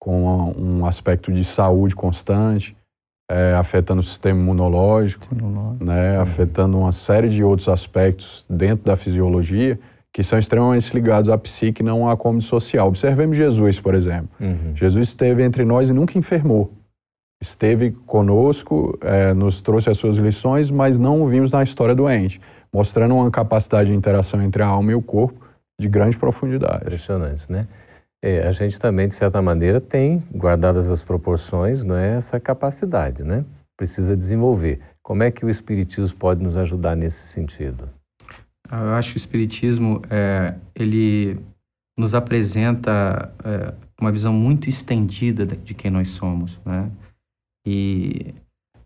com 0.08 0.54
um 0.58 0.86
aspecto 0.86 1.34
de 1.34 1.44
saúde 1.44 1.94
constante, 1.94 2.77
é, 3.30 3.54
afetando 3.56 4.00
o 4.00 4.04
sistema 4.04 4.40
imunológico, 4.40 5.28
né, 5.80 6.16
uhum. 6.16 6.22
afetando 6.22 6.78
uma 6.78 6.92
série 6.92 7.30
de 7.30 7.44
outros 7.44 7.68
aspectos 7.68 8.46
dentro 8.50 8.86
da 8.86 8.96
fisiologia 8.96 9.80
que 10.18 10.24
são 10.24 10.40
extremamente 10.40 10.92
ligados 10.96 11.30
à 11.30 11.38
psique, 11.38 11.84
não 11.84 12.10
à 12.10 12.18
como 12.18 12.42
social. 12.42 12.88
Observemos 12.88 13.38
Jesus, 13.38 13.80
por 13.80 13.94
exemplo. 13.94 14.30
Uhum. 14.40 14.76
Jesus 14.76 15.10
esteve 15.10 15.44
entre 15.44 15.64
nós 15.64 15.92
e 15.92 15.94
nunca 15.94 16.18
enfermou. 16.18 16.72
Esteve 17.40 17.92
conosco, 17.92 18.98
é, 19.02 19.32
nos 19.36 19.62
trouxe 19.62 19.92
as 19.92 19.98
suas 20.00 20.16
lições, 20.16 20.72
mas 20.72 20.98
não 20.98 21.22
o 21.22 21.28
vimos 21.28 21.52
na 21.52 21.62
história 21.62 21.94
doente, 21.94 22.42
mostrando 22.74 23.14
uma 23.14 23.30
capacidade 23.30 23.92
de 23.92 23.96
interação 23.96 24.42
entre 24.42 24.64
a 24.64 24.66
alma 24.66 24.92
e 24.92 24.96
o 24.96 25.02
corpo 25.04 25.46
de 25.80 25.88
grande 25.88 26.18
profundidade. 26.18 26.82
Impressionante, 26.82 27.44
né? 27.48 27.68
É, 28.22 28.48
a 28.48 28.52
gente 28.52 28.80
também, 28.80 29.08
de 29.08 29.14
certa 29.14 29.42
maneira, 29.42 29.80
tem, 29.80 30.24
guardadas 30.34 30.90
as 30.90 31.04
proporções, 31.04 31.84
não 31.84 31.96
é, 31.96 32.16
essa 32.16 32.40
capacidade, 32.40 33.24
né? 33.24 33.46
Precisa 33.78 34.18
desenvolver. 34.18 34.80
Como 35.04 35.24
é 35.24 35.30
que 35.30 35.46
o 35.46 35.50
Espiritismo 35.50 36.18
pode 36.18 36.44
nos 36.44 36.58
ajudar 36.58 36.96
nesse 36.96 37.28
sentido? 37.28 37.90
Eu 38.70 38.94
acho 38.96 39.12
que 39.12 39.18
o 39.18 39.20
Espiritismo, 39.20 40.02
é, 40.10 40.56
ele 40.76 41.40
nos 41.98 42.14
apresenta 42.14 43.34
é, 43.44 43.74
uma 44.00 44.12
visão 44.12 44.34
muito 44.34 44.68
estendida 44.68 45.46
de 45.46 45.74
quem 45.74 45.90
nós 45.90 46.10
somos, 46.10 46.60
né? 46.66 46.92
E 47.66 48.34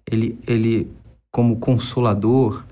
ele, 0.09 0.39
ele 0.47 0.91
como 1.31 1.57
consolador, 1.57 2.65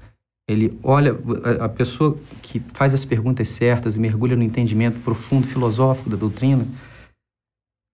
ele 0.49 0.79
olha 0.81 1.15
a 1.61 1.69
pessoa 1.69 2.17
que 2.41 2.59
faz 2.73 2.91
as 2.91 3.05
perguntas 3.05 3.47
certas 3.49 3.95
e 3.95 3.99
mergulha 3.99 4.35
no 4.35 4.41
entendimento 4.41 4.99
profundo 5.01 5.45
filosófico 5.45 6.09
da 6.09 6.17
doutrina 6.17 6.67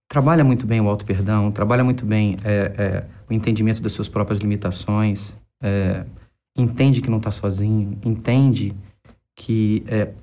trabalha 0.09 0.43
muito 0.43 0.65
bem 0.65 0.79
o 0.79 0.87
auto 0.87 1.03
perdão 1.03 1.51
trabalha 1.51 1.83
muito 1.83 2.05
bem 2.05 2.37
é, 2.45 2.73
é, 2.77 3.05
o 3.29 3.33
entendimento 3.33 3.81
das 3.81 3.91
suas 3.91 4.07
próprias 4.07 4.39
limitações 4.39 5.35
é, 5.61 6.05
entende 6.57 7.01
que 7.01 7.09
não 7.09 7.17
está 7.17 7.29
sozinho 7.29 7.99
entende 8.05 8.73
que 9.35 9.83
é, 9.87 10.13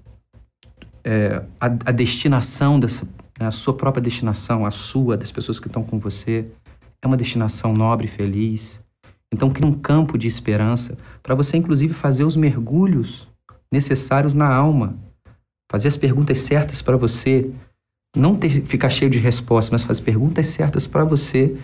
é, 1.05 1.45
a, 1.61 1.67
a, 1.67 1.93
destinação 1.93 2.81
dessa 2.81 3.07
né, 3.39 3.47
a 3.47 3.51
sua 3.51 3.75
própria 3.75 4.01
destinação 4.01 4.65
a 4.65 4.71
sua 4.71 5.19
das 5.19 5.31
pessoas 5.31 5.61
que 5.61 5.67
estão 5.67 5.85
com 5.85 5.99
você 5.99 6.47
é 7.03 7.07
uma 7.07 7.17
destinação 7.17 7.75
nobre 7.75 8.07
feliz 8.07 8.82
então, 9.33 9.51
cria 9.51 9.67
um 9.67 9.73
campo 9.73 10.19
de 10.19 10.29
esperança 10.29 10.97
para 11.23 11.35
você, 11.35 11.57
inclusive, 11.57 11.95
fazer 11.95 12.25
os 12.25 12.37
mergulhos 12.37 13.27
necessários 13.73 14.35
na 14.35 14.53
alma, 14.53 14.99
fazer 15.71 15.89
as 15.89 15.97
perguntas 15.97 16.39
certas 16.39 16.83
para 16.83 16.99
você, 16.99 17.51
não 18.15 18.35
ter, 18.35 18.63
ficar 18.67 18.91
cheio 18.91 19.11
de 19.11 19.19
respostas, 19.19 19.71
mas 19.71 19.83
fazer 19.83 20.03
perguntas 20.03 20.47
certas 20.49 20.87
para 20.87 21.05
você. 21.05 21.57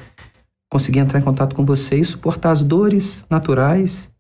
Conseguir 0.70 1.00
entrar 1.00 1.18
em 1.18 1.22
contato 1.22 1.54
com 1.54 1.64
você 1.64 1.96
e 1.96 2.04
suportar 2.04 2.52
as 2.52 2.62
dores 2.62 3.24
naturais 3.28 4.10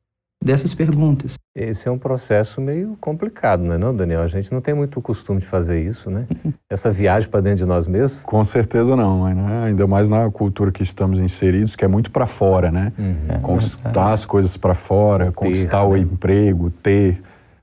dessas 0.42 0.72
perguntas. 0.74 1.34
Esse 1.54 1.88
é 1.88 1.90
um 1.90 1.98
processo 1.98 2.60
meio 2.60 2.96
complicado, 3.00 3.62
não 3.62 3.74
é 3.74 3.78
não, 3.78 3.94
Daniel? 3.94 4.22
A 4.22 4.28
gente 4.28 4.52
não 4.52 4.60
tem 4.60 4.72
muito 4.72 5.00
costume 5.02 5.40
de 5.40 5.46
fazer 5.46 5.82
isso, 5.82 6.10
né? 6.10 6.26
Essa 6.70 6.90
viagem 6.90 7.28
para 7.28 7.40
dentro 7.40 7.58
de 7.58 7.64
nós 7.64 7.86
mesmos. 7.86 8.22
Com 8.22 8.44
certeza 8.44 8.94
não, 8.94 9.24
né? 9.34 9.64
ainda 9.64 9.86
mais 9.86 10.08
na 10.08 10.30
cultura 10.30 10.70
que 10.70 10.82
estamos 10.82 11.18
inseridos, 11.18 11.74
que 11.74 11.84
é 11.84 11.88
muito 11.88 12.10
para 12.10 12.26
fora, 12.26 12.70
né? 12.70 12.92
Uhum. 12.98 13.16
É, 13.28 13.38
conquistar 13.38 14.12
as 14.12 14.24
coisas 14.24 14.56
para 14.56 14.74
fora, 14.74 15.26
ter, 15.26 15.32
conquistar 15.32 15.80
né? 15.80 15.86
o 15.86 15.96
emprego, 15.96 16.70
ter, 16.70 17.20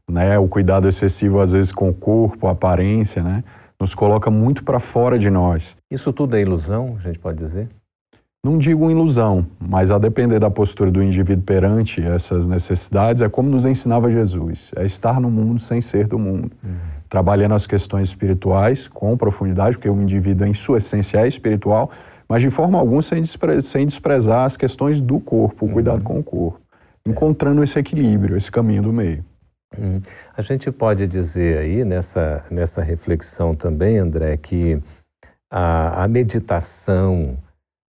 né? 0.10 0.38
O 0.38 0.48
cuidado 0.48 0.88
excessivo 0.88 1.40
às 1.40 1.54
vezes 1.54 1.72
com 1.72 1.90
o 1.90 1.94
corpo, 1.94 2.48
a 2.48 2.52
aparência, 2.52 3.24
né? 3.24 3.44
Nos 3.80 3.94
coloca 3.94 4.30
muito 4.30 4.64
para 4.64 4.80
fora 4.80 5.18
de 5.18 5.30
nós. 5.30 5.76
Isso 5.92 6.12
tudo 6.12 6.36
é 6.36 6.42
ilusão, 6.42 6.98
a 7.00 7.08
gente 7.08 7.20
pode 7.20 7.38
dizer? 7.38 7.68
Não 8.46 8.60
digo 8.60 8.92
ilusão, 8.92 9.48
mas 9.60 9.90
a 9.90 9.98
depender 9.98 10.40
da 10.40 10.52
postura 10.52 10.92
do 10.92 11.02
indivíduo 11.02 11.44
perante 11.44 12.00
essas 12.00 12.46
necessidades, 12.46 13.24
é 13.24 13.28
como 13.28 13.50
nos 13.50 13.66
ensinava 13.66 14.12
Jesus: 14.12 14.72
é 14.76 14.86
estar 14.86 15.20
no 15.20 15.32
mundo 15.32 15.60
sem 15.60 15.82
ser 15.82 16.06
do 16.06 16.20
mundo. 16.20 16.52
Uhum. 16.64 16.76
Trabalhando 17.10 17.56
as 17.56 17.66
questões 17.66 18.10
espirituais 18.10 18.88
com 18.88 19.18
profundidade, 19.18 19.78
porque 19.78 19.90
o 19.90 20.00
indivíduo, 20.00 20.46
em 20.46 20.54
sua 20.54 20.78
essência, 20.78 21.18
é 21.18 21.28
espiritual, 21.28 21.90
mas 22.30 22.44
de 22.44 22.52
forma 22.52 22.78
alguma 22.78 23.02
sem, 23.02 23.20
despre 23.20 23.60
sem 23.64 23.84
desprezar 23.84 24.46
as 24.46 24.56
questões 24.56 25.02
do 25.02 25.20
corpo, 25.20 25.66
o 25.66 25.70
cuidado 25.70 25.98
uhum. 25.98 26.04
com 26.04 26.20
o 26.20 26.24
corpo. 26.24 26.62
Encontrando 27.08 27.64
esse 27.64 27.80
equilíbrio, 27.80 28.38
esse 28.38 28.52
caminho 28.52 28.84
do 28.84 28.94
meio. 28.94 29.26
Uhum. 29.76 30.00
A 30.38 30.44
gente 30.44 30.72
pode 30.72 31.08
dizer 31.08 31.58
aí, 31.58 31.84
nessa, 31.84 32.44
nessa 32.52 32.84
reflexão 32.84 33.56
também, 33.56 33.98
André, 33.98 34.38
que 34.38 34.80
a, 35.50 36.04
a 36.04 36.08
meditação, 36.08 37.38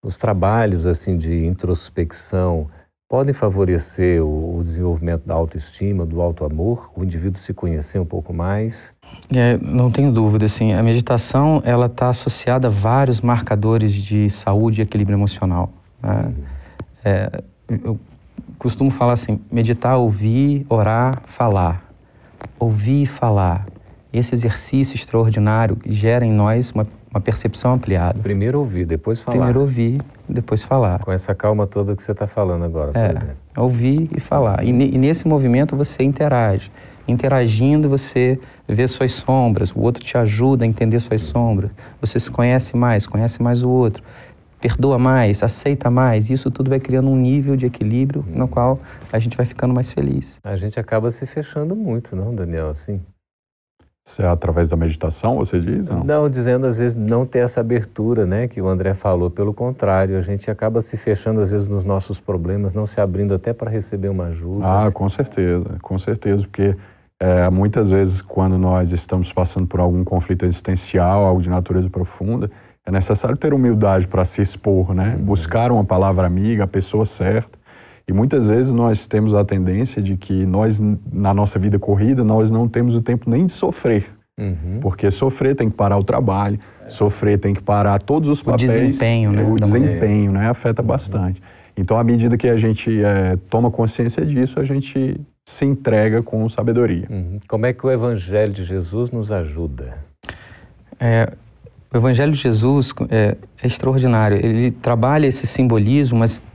os 0.06 0.16
trabalhos 0.16 0.86
assim 0.86 1.18
de 1.18 1.44
introspecção 1.44 2.68
podem 3.08 3.34
favorecer 3.34 4.22
o, 4.22 4.60
desenvolvimento 4.62 5.26
da 5.26 5.34
autoestima, 5.34 6.04
do 6.04 6.20
auto-amor, 6.20 6.90
o 6.96 7.04
indivíduo 7.04 7.38
se 7.38 7.52
conhecer 7.52 8.00
um 8.00 8.04
pouco 8.04 8.32
mais? 8.32 8.92
É, 9.32 9.56
não 9.58 9.90
tenho 9.90 10.10
dúvida, 10.10 10.44
assim, 10.46 10.72
a 10.72 10.82
meditação 10.82 11.62
ela 11.64 11.86
está 11.86 12.08
associada 12.08 12.66
a 12.66 12.70
vários 12.70 13.20
marcadores 13.20 13.92
de 13.92 14.28
saúde 14.30 14.80
e 14.80 14.82
equilíbrio 14.82 15.16
emocional. 15.16 15.72
Né? 16.02 16.34
É, 17.04 17.42
eu 17.68 17.98
costumo 18.58 18.90
falar 18.90 19.12
assim, 19.12 19.40
meditar, 19.50 19.96
ouvir, 19.98 20.66
orar, 20.68 21.22
falar. 21.26 21.84
Ouvir 22.58 23.02
e 23.02 23.06
falar. 23.06 23.66
Esse 24.12 24.34
exercício 24.34 24.96
extraordinário 24.96 25.78
gera 25.86 26.24
em 26.24 26.32
nós 26.32 26.72
uma 26.72 26.86
uma 27.16 27.20
percepção 27.20 27.72
ampliada. 27.72 28.18
Primeiro 28.22 28.58
ouvir, 28.58 28.84
depois 28.84 29.18
falar. 29.18 29.36
Primeiro 29.36 29.60
ouvir, 29.60 30.00
depois 30.28 30.62
falar. 30.62 31.00
Com 31.00 31.10
essa 31.10 31.34
calma 31.34 31.66
toda 31.66 31.96
que 31.96 32.02
você 32.02 32.12
está 32.12 32.26
falando 32.26 32.64
agora, 32.64 32.92
por 32.92 32.98
é, 32.98 33.10
exemplo. 33.10 33.36
Ouvir 33.56 34.10
e 34.14 34.20
falar. 34.20 34.62
E, 34.62 34.68
e, 34.68 34.98
nesse 34.98 35.26
movimento 35.26 35.74
você 35.74 36.02
interage. 36.02 36.70
Interagindo, 37.08 37.88
você 37.88 38.38
vê 38.68 38.86
suas 38.86 39.12
sombras, 39.12 39.72
o 39.72 39.80
outro 39.80 40.04
te 40.04 40.18
ajuda 40.18 40.64
a 40.64 40.68
entender 40.68 41.00
suas 41.00 41.22
sombras. 41.22 41.70
Você 42.00 42.20
se 42.20 42.30
conhece 42.30 42.76
mais, 42.76 43.06
conhece 43.06 43.42
mais 43.42 43.62
o 43.62 43.70
outro. 43.70 44.02
Perdoa 44.60 44.98
mais, 44.98 45.42
aceita 45.42 45.88
mais. 45.88 46.28
Isso 46.28 46.50
tudo 46.50 46.68
vai 46.68 46.80
criando 46.80 47.08
um 47.08 47.16
nível 47.16 47.56
de 47.56 47.64
equilíbrio 47.64 48.24
hum. 48.28 48.38
no 48.38 48.48
qual 48.48 48.80
a 49.10 49.18
gente 49.18 49.36
vai 49.36 49.46
ficando 49.46 49.72
mais 49.72 49.90
feliz. 49.90 50.38
A 50.42 50.56
gente 50.56 50.78
acaba 50.78 51.10
se 51.10 51.24
fechando 51.24 51.74
muito, 51.74 52.14
não, 52.14 52.34
Daniel? 52.34 52.70
Assim? 52.70 53.00
Se 54.06 54.22
é 54.22 54.26
através 54.26 54.68
da 54.68 54.76
meditação, 54.76 55.36
você 55.36 55.58
diz? 55.58 55.90
Não? 55.90 56.04
não, 56.04 56.30
dizendo 56.30 56.64
às 56.64 56.78
vezes 56.78 56.94
não 56.94 57.26
ter 57.26 57.40
essa 57.40 57.60
abertura, 57.60 58.24
né, 58.24 58.46
que 58.46 58.62
o 58.62 58.68
André 58.68 58.94
falou. 58.94 59.28
Pelo 59.28 59.52
contrário, 59.52 60.16
a 60.16 60.22
gente 60.22 60.48
acaba 60.48 60.80
se 60.80 60.96
fechando 60.96 61.40
às 61.40 61.50
vezes 61.50 61.66
nos 61.66 61.84
nossos 61.84 62.20
problemas, 62.20 62.72
não 62.72 62.86
se 62.86 63.00
abrindo 63.00 63.34
até 63.34 63.52
para 63.52 63.68
receber 63.68 64.08
uma 64.08 64.26
ajuda. 64.26 64.64
Ah, 64.64 64.84
né? 64.84 64.90
com 64.92 65.08
certeza, 65.08 65.76
com 65.82 65.98
certeza, 65.98 66.44
porque 66.44 66.76
é, 67.18 67.50
muitas 67.50 67.90
vezes 67.90 68.22
quando 68.22 68.56
nós 68.56 68.92
estamos 68.92 69.32
passando 69.32 69.66
por 69.66 69.80
algum 69.80 70.04
conflito 70.04 70.46
existencial, 70.46 71.26
algo 71.26 71.42
de 71.42 71.50
natureza 71.50 71.90
profunda, 71.90 72.48
é 72.86 72.92
necessário 72.92 73.36
ter 73.36 73.52
humildade 73.52 74.06
para 74.06 74.24
se 74.24 74.40
expor, 74.40 74.94
né? 74.94 75.16
Uhum. 75.18 75.24
Buscar 75.24 75.72
uma 75.72 75.84
palavra 75.84 76.24
amiga, 76.24 76.62
a 76.62 76.68
pessoa 76.68 77.04
certa. 77.04 77.55
E 78.08 78.12
muitas 78.12 78.46
vezes 78.46 78.72
nós 78.72 79.06
temos 79.06 79.34
a 79.34 79.44
tendência 79.44 80.00
de 80.00 80.16
que 80.16 80.46
nós, 80.46 80.80
na 81.12 81.34
nossa 81.34 81.58
vida 81.58 81.78
corrida, 81.78 82.22
nós 82.22 82.50
não 82.50 82.68
temos 82.68 82.94
o 82.94 83.02
tempo 83.02 83.28
nem 83.28 83.46
de 83.46 83.52
sofrer. 83.52 84.06
Uhum. 84.38 84.78
Porque 84.80 85.10
sofrer 85.10 85.56
tem 85.56 85.68
que 85.68 85.76
parar 85.76 85.96
o 85.96 86.04
trabalho, 86.04 86.58
é. 86.84 86.90
sofrer 86.90 87.38
tem 87.38 87.54
que 87.54 87.62
parar 87.62 88.00
todos 88.00 88.28
os 88.28 88.42
papéis. 88.42 88.70
O 88.70 88.80
desempenho, 88.80 89.32
né? 89.32 89.42
O 89.42 89.56
desempenho, 89.56 90.30
né? 90.30 90.48
Afeta 90.48 90.82
uhum. 90.82 90.88
bastante. 90.88 91.42
Então, 91.76 91.98
à 91.98 92.04
medida 92.04 92.36
que 92.36 92.48
a 92.48 92.56
gente 92.56 93.02
é, 93.02 93.36
toma 93.50 93.70
consciência 93.70 94.24
disso, 94.24 94.60
a 94.60 94.64
gente 94.64 95.20
se 95.44 95.64
entrega 95.64 96.22
com 96.22 96.48
sabedoria. 96.48 97.06
Uhum. 97.10 97.40
Como 97.48 97.66
é 97.66 97.72
que 97.72 97.84
o 97.86 97.90
Evangelho 97.90 98.52
de 98.52 98.64
Jesus 98.64 99.10
nos 99.10 99.32
ajuda? 99.32 99.98
É, 100.98 101.32
o 101.92 101.96
Evangelho 101.96 102.32
de 102.32 102.38
Jesus 102.38 102.92
é, 103.10 103.36
é 103.62 103.66
extraordinário. 103.66 104.38
Ele 104.44 104.70
trabalha 104.70 105.26
esse 105.26 105.46
simbolismo, 105.46 106.18
mas 106.18 106.40
é, 106.40 106.45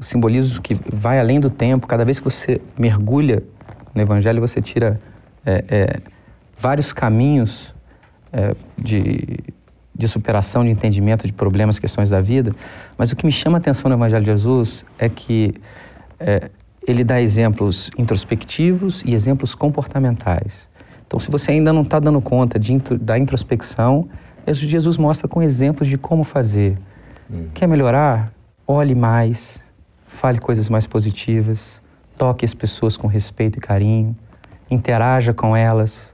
simbolismo 0.00 0.60
que 0.60 0.78
vai 0.92 1.18
além 1.18 1.40
do 1.40 1.50
tempo. 1.50 1.86
Cada 1.86 2.04
vez 2.04 2.18
que 2.18 2.24
você 2.24 2.60
mergulha 2.78 3.42
no 3.94 4.00
Evangelho, 4.00 4.40
você 4.40 4.60
tira 4.60 5.00
é, 5.44 5.64
é 5.68 6.00
vários 6.58 6.92
caminhos 6.92 7.74
é, 8.32 8.54
de, 8.76 9.38
de 9.94 10.08
superação, 10.08 10.64
de 10.64 10.70
entendimento 10.70 11.26
de 11.26 11.32
problemas, 11.32 11.78
questões 11.78 12.10
da 12.10 12.20
vida. 12.20 12.54
Mas 12.96 13.12
o 13.12 13.16
que 13.16 13.24
me 13.24 13.32
chama 13.32 13.58
a 13.58 13.60
atenção 13.60 13.88
no 13.88 13.96
Evangelho 13.96 14.24
de 14.24 14.30
Jesus 14.30 14.84
é 14.98 15.08
que 15.08 15.54
ele 16.86 17.02
dá 17.04 17.20
exemplos 17.20 17.90
introspectivos 17.96 19.02
e 19.04 19.14
exemplos 19.14 19.54
comportamentais. 19.54 20.68
Então, 21.06 21.18
se 21.18 21.30
você 21.30 21.52
ainda 21.52 21.72
não 21.72 21.82
está 21.82 21.98
dando 21.98 22.20
conta 22.20 22.58
de, 22.58 22.76
da 23.00 23.18
introspecção, 23.18 24.08
Jesus 24.46 24.96
mostra 24.96 25.28
com 25.28 25.42
exemplos 25.42 25.88
de 25.88 25.96
como 25.96 26.24
fazer. 26.24 26.76
Hum. 27.30 27.48
Quer 27.54 27.66
melhorar? 27.66 28.32
Olhe 28.66 28.94
mais, 28.94 29.58
fale 30.06 30.38
coisas 30.38 30.68
mais 30.68 30.86
positivas, 30.86 31.82
toque 32.16 32.44
as 32.44 32.54
pessoas 32.54 32.96
com 32.96 33.06
respeito 33.06 33.58
e 33.58 33.60
carinho, 33.60 34.16
interaja 34.70 35.34
com 35.34 35.54
elas, 35.54 36.12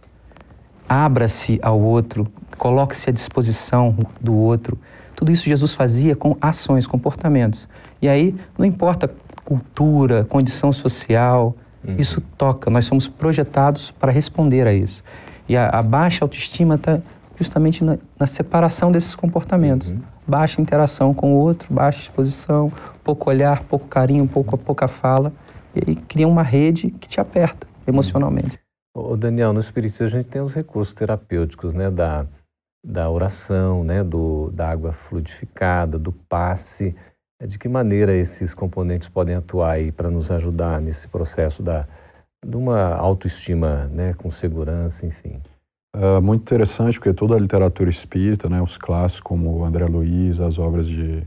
abra-se 0.88 1.60
ao 1.62 1.80
outro, 1.80 2.26
coloque-se 2.58 3.08
à 3.08 3.12
disposição 3.12 3.96
do 4.20 4.34
outro. 4.34 4.76
Tudo 5.14 5.30
isso 5.30 5.44
Jesus 5.44 5.72
fazia 5.72 6.16
com 6.16 6.36
ações, 6.40 6.86
comportamentos. 6.86 7.68
E 8.02 8.08
aí, 8.08 8.34
não 8.58 8.64
importa 8.64 9.08
cultura, 9.44 10.24
condição 10.24 10.72
social, 10.72 11.54
uhum. 11.86 11.96
isso 11.98 12.20
toca. 12.36 12.70
Nós 12.70 12.86
somos 12.86 13.06
projetados 13.06 13.90
para 13.92 14.10
responder 14.10 14.66
a 14.66 14.72
isso. 14.72 15.02
E 15.48 15.56
a, 15.56 15.68
a 15.68 15.82
baixa 15.82 16.24
autoestima 16.24 16.76
está 16.76 17.00
justamente 17.36 17.82
na, 17.82 17.98
na, 18.18 18.26
separação 18.26 18.92
desses 18.92 19.14
comportamentos. 19.14 19.88
Uhum. 19.88 20.00
Baixa 20.30 20.62
interação 20.62 21.12
com 21.12 21.34
o 21.34 21.38
outro, 21.38 21.74
baixa 21.74 22.02
exposição, 22.02 22.72
pouco 23.02 23.28
olhar, 23.28 23.64
pouco 23.64 23.88
carinho, 23.88 24.28
pouco, 24.28 24.56
pouca 24.56 24.86
fala. 24.86 25.32
E 25.74 25.96
cria 25.96 26.28
uma 26.28 26.44
rede 26.44 26.88
que 26.92 27.08
te 27.08 27.20
aperta 27.20 27.66
emocionalmente. 27.84 28.56
Ô 28.94 29.16
Daniel, 29.16 29.52
no 29.52 29.58
Espiritismo 29.58 30.06
a 30.06 30.08
gente 30.08 30.28
tem 30.28 30.40
os 30.40 30.54
recursos 30.54 30.94
terapêuticos, 30.94 31.74
né? 31.74 31.90
Da, 31.90 32.26
da 32.86 33.10
oração, 33.10 33.82
né? 33.82 34.04
Do, 34.04 34.52
da 34.52 34.70
água 34.70 34.92
fluidificada, 34.92 35.98
do 35.98 36.12
passe. 36.12 36.94
É 37.42 37.46
de 37.46 37.58
que 37.58 37.68
maneira 37.68 38.14
esses 38.14 38.54
componentes 38.54 39.08
podem 39.08 39.34
atuar 39.34 39.72
aí 39.72 39.90
para 39.90 40.10
nos 40.10 40.30
ajudar 40.30 40.80
nesse 40.80 41.08
processo 41.08 41.60
da, 41.60 41.88
de 42.46 42.56
uma 42.56 42.94
autoestima 42.94 43.86
né, 43.86 44.14
com 44.14 44.30
segurança, 44.30 45.04
enfim? 45.04 45.42
É 45.92 46.20
muito 46.20 46.42
interessante, 46.42 46.98
porque 46.98 47.12
toda 47.12 47.34
a 47.34 47.38
literatura 47.38 47.90
espírita, 47.90 48.48
né, 48.48 48.62
os 48.62 48.76
clássicos 48.76 49.22
como 49.22 49.64
André 49.64 49.86
Luiz, 49.86 50.38
as 50.38 50.58
obras 50.58 50.86
de. 50.86 51.26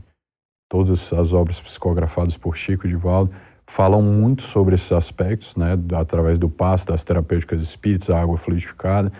todas 0.70 1.12
as 1.12 1.32
obras 1.32 1.60
psicografadas 1.60 2.36
por 2.36 2.56
Chico 2.56 2.88
de 2.88 2.96
Valdo, 2.96 3.30
falam 3.66 4.02
muito 4.02 4.42
sobre 4.42 4.74
esses 4.74 4.90
aspectos, 4.92 5.54
né, 5.56 5.78
através 5.94 6.38
do 6.38 6.48
passo, 6.48 6.86
das 6.86 7.04
terapêuticas 7.04 7.60
espíritas, 7.60 8.10
a 8.10 8.20
água 8.20 8.38
fluidificada, 8.38 9.12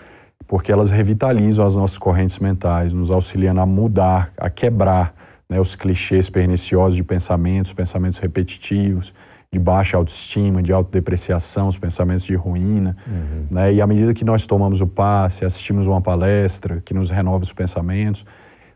porque 0.47 0.73
elas 0.73 0.91
revitalizam 0.91 1.65
as 1.65 1.75
nossas 1.75 1.99
correntes 1.99 2.39
mentais, 2.39 2.93
nos 2.93 3.11
auxiliam 3.11 3.59
a 3.59 3.67
mudar, 3.67 4.33
a 4.37 4.49
quebrar 4.49 5.15
né, 5.49 5.61
os 5.61 5.75
clichês 5.75 6.31
perniciosos 6.31 6.97
de 6.97 7.03
pensamentos, 7.03 7.73
pensamentos 7.73 8.19
repetitivos, 8.19 9.13
de 9.55 9.61
baixa 9.61 9.97
autoestima, 9.97 10.61
de 10.61 10.73
autodepreciação, 10.73 11.69
os 11.69 11.79
pensamentos 11.79 12.25
de 12.25 12.35
ruína. 12.35 12.97
Uhum. 13.07 13.47
Né? 13.51 13.75
E 13.75 13.81
à 13.81 13.87
medida 13.87 14.13
que 14.13 14.25
nós 14.25 14.45
tomamos 14.47 14.81
o 14.81 14.87
passe, 14.87 15.45
assistimos 15.45 15.87
uma 15.87 16.01
palestra 16.01 16.83
que 16.85 16.93
nos 16.93 17.09
renova 17.09 17.45
os 17.45 17.53
pensamentos, 17.53 18.27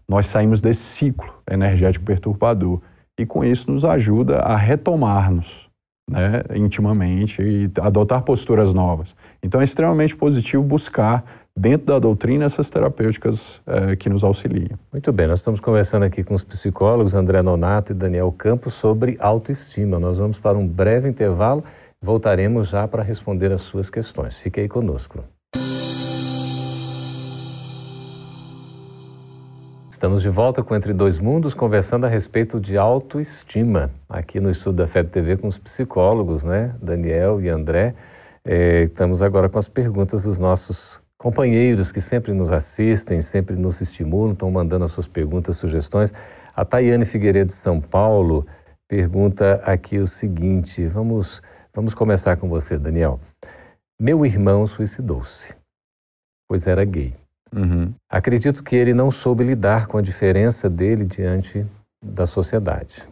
nós 0.09 0.27
saímos 0.29 0.61
desse 0.61 0.83
ciclo 0.83 1.35
energético 1.51 2.05
perturbador. 2.05 2.81
E 3.19 3.27
com 3.27 3.45
isso 3.45 3.69
nos 3.71 3.85
ajuda 3.85 4.39
a 4.39 4.57
retomarmos 4.57 5.69
né, 6.09 6.43
intimamente 6.55 7.43
e 7.43 7.71
adotar 7.81 8.23
posturas 8.23 8.73
novas. 8.73 9.17
Então 9.43 9.61
é 9.61 9.65
extremamente 9.65 10.15
positivo 10.15 10.63
buscar 10.63 11.25
dentro 11.59 11.87
da 11.87 11.99
doutrina 11.99 12.45
essas 12.45 12.71
terapêuticas 12.71 13.61
é, 13.67 13.97
que 13.97 14.09
nos 14.09 14.23
auxiliam. 14.23 14.79
Muito 14.93 15.13
bem, 15.13 15.27
nós 15.27 15.41
estamos 15.41 15.61
conversando 15.61 16.05
aqui 16.05 16.23
com 16.23 16.35
os 16.35 16.45
psicólogos 16.45 17.15
André 17.15 17.43
Nonato 17.43 17.93
e 17.93 17.95
Daniel 17.95 18.33
Campos 18.33 18.75
sobre 18.75 19.17
autoestima. 19.19 19.99
Nós 19.99 20.19
vamos 20.19 20.39
para 20.39 20.57
um 20.57 20.67
breve 20.67 21.09
intervalo 21.09 21.65
voltaremos 22.01 22.69
já 22.69 22.87
para 22.87 23.03
responder 23.03 23.53
as 23.53 23.63
suas 23.63 23.91
questões. 23.91 24.39
Fique 24.39 24.61
aí 24.61 24.69
conosco. 24.69 25.25
Estamos 29.91 30.23
de 30.23 30.29
volta 30.29 30.63
com 30.63 30.77
Entre 30.77 30.93
Dois 30.93 31.19
Mundos, 31.19 31.55
conversando 31.55 32.07
a 32.07 32.09
respeito 32.09 32.61
de 32.61 32.79
autoestima, 32.79 33.91
aqui 34.09 34.39
no 34.39 34.49
Estudo 34.49 34.77
da 34.77 34.87
FEB 34.87 35.11
TV 35.11 35.37
com 35.37 35.49
os 35.49 35.59
psicólogos, 35.59 36.45
né? 36.45 36.73
Daniel 36.81 37.41
e 37.41 37.49
André. 37.49 37.97
É, 38.45 38.83
estamos 38.85 39.23
agora 39.23 39.49
com 39.49 39.59
as 39.59 39.69
perguntas 39.69 40.23
dos 40.23 40.39
nossos 40.39 41.03
companheiros 41.19 41.91
que 41.91 42.01
sempre 42.01 42.33
nos 42.33 42.53
assistem, 42.53 43.21
sempre 43.21 43.57
nos 43.57 43.81
estimulam, 43.81 44.33
estão 44.33 44.51
mandando 44.51 44.85
as 44.85 44.93
suas 44.93 45.09
perguntas, 45.09 45.57
sugestões. 45.57 46.15
A 46.55 46.65
Tayane 46.65 47.05
Figueiredo 47.05 47.49
de 47.49 47.55
São 47.55 47.81
Paulo 47.81 48.47
pergunta 48.87 49.61
aqui 49.65 49.99
o 49.99 50.07
seguinte: 50.07 50.87
vamos, 50.87 51.43
vamos 51.75 51.93
começar 51.93 52.37
com 52.37 52.49
você, 52.49 52.79
Daniel. 52.79 53.21
Meu 54.01 54.25
irmão 54.25 54.67
suicidou-se, 54.67 55.55
pois 56.49 56.69
era 56.69 56.85
gay. 56.85 57.15
Uhum. 57.53 57.93
Acredito 58.09 58.63
que 58.63 58.77
ele 58.77 58.95
não 58.95 59.11
soube 59.11 59.43
lidar 59.43 59.87
com 59.89 59.99
a 59.99 60.03
diferença 60.03 60.71
dele 60.71 61.05
diante 61.05 61.67
da 62.05 62.27
sociedade. 62.27 63.05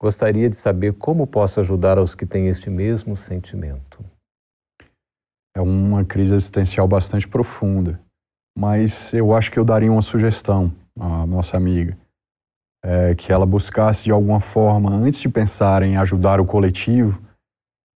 Gostaria 0.00 0.48
de 0.48 0.56
saber 0.56 0.92
como 0.92 1.26
posso 1.26 1.60
ajudar 1.60 1.98
aos 1.98 2.14
que 2.14 2.26
têm 2.26 2.46
este 2.46 2.68
mesmo 2.70 3.16
sentimento 3.16 4.04
é 5.56 5.60
uma 5.60 6.04
crise 6.04 6.34
existencial 6.34 6.86
bastante 6.88 7.28
profunda. 7.28 8.00
Mas 8.56 9.12
eu 9.12 9.34
acho 9.34 9.50
que 9.50 9.58
eu 9.58 9.64
daria 9.64 9.90
uma 9.90 10.02
sugestão 10.02 10.72
à 10.98 11.26
nossa 11.26 11.56
amiga, 11.56 11.96
é, 12.84 13.14
que 13.14 13.32
ela 13.32 13.46
buscasse 13.46 14.04
de 14.04 14.12
alguma 14.12 14.40
forma, 14.40 14.90
antes 14.90 15.20
de 15.20 15.28
pensar 15.28 15.82
em 15.82 15.96
ajudar 15.96 16.40
o 16.40 16.44
coletivo, 16.44 17.20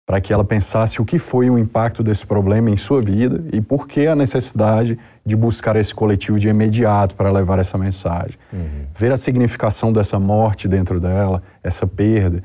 para 0.09 0.23
que 0.23 0.33
ela 0.33 0.43
pensasse 0.43 1.03
o 1.03 1.05
que 1.05 1.19
foi 1.19 1.51
o 1.51 1.59
impacto 1.59 2.03
desse 2.03 2.27
problema 2.27 2.71
em 2.71 2.79
sua 2.79 3.03
vida 3.03 3.45
e 3.53 3.61
por 3.61 3.87
que 3.87 4.07
a 4.07 4.17
necessidade 4.17 4.99
de 5.25 5.37
buscar 5.37 5.77
esse 5.77 5.95
coletivo 5.95 6.41
de 6.41 6.49
imediato 6.49 7.15
para 7.15 7.31
levar 7.31 7.59
essa 7.59 7.77
mensagem. 7.77 8.39
Uhum. 8.51 8.87
Ver 8.97 9.13
a 9.13 9.19
significação 9.19 9.93
dessa 9.93 10.19
morte 10.19 10.67
dentro 10.67 10.99
dela, 10.99 11.43
essa 11.63 11.87
perda, 11.87 12.43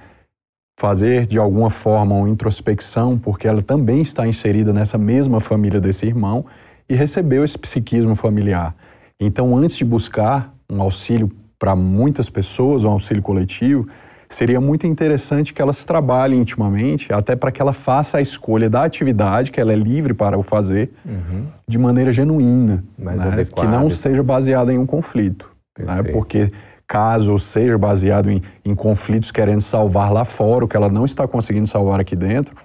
fazer 0.77 1.25
de 1.27 1.37
alguma 1.37 1.69
forma 1.69 2.15
uma 2.15 2.29
introspecção, 2.29 3.17
porque 3.17 3.47
ela 3.47 3.61
também 3.61 4.01
está 4.01 4.27
inserida 4.27 4.73
nessa 4.73 4.97
mesma 4.97 5.39
família 5.39 5.79
desse 5.79 6.05
irmão 6.05 6.45
e 6.89 6.95
recebeu 6.95 7.43
esse 7.43 7.57
psiquismo 7.57 8.15
familiar. 8.15 8.75
Então, 9.19 9.55
antes 9.55 9.77
de 9.77 9.85
buscar 9.85 10.53
um 10.69 10.81
auxílio 10.81 11.31
para 11.57 11.75
muitas 11.75 12.29
pessoas, 12.29 12.83
um 12.83 12.89
auxílio 12.89 13.21
coletivo, 13.21 13.87
seria 14.27 14.59
muito 14.59 14.87
interessante 14.87 15.53
que 15.53 15.61
elas 15.61 15.85
trabalhem 15.85 16.41
intimamente, 16.41 17.13
até 17.13 17.35
para 17.35 17.51
que 17.51 17.61
ela 17.61 17.71
faça 17.71 18.17
a 18.17 18.21
escolha 18.21 18.69
da 18.69 18.83
atividade, 18.83 19.51
que 19.51 19.61
ela 19.61 19.71
é 19.71 19.75
livre 19.75 20.13
para 20.13 20.37
o 20.37 20.43
fazer, 20.43 20.91
uhum. 21.05 21.45
de 21.67 21.77
maneira 21.77 22.11
genuína, 22.11 22.83
né? 22.97 23.45
que 23.45 23.65
não 23.65 23.89
seja 23.89 24.23
baseada 24.23 24.73
em 24.73 24.77
um 24.77 24.85
conflito. 24.85 25.49
Né? 25.77 26.03
Porque 26.11 26.49
caso 26.93 27.39
seja 27.39 27.75
baseado 27.75 28.29
em, 28.29 28.39
em 28.63 28.75
conflitos 28.75 29.31
querendo 29.31 29.61
salvar 29.61 30.13
lá 30.13 30.23
fora, 30.23 30.63
o 30.63 30.67
que 30.67 30.77
ela 30.77 30.89
não 30.89 31.05
está 31.05 31.27
conseguindo 31.27 31.65
salvar 31.65 31.99
aqui 31.99 32.15
dentro, 32.15 32.55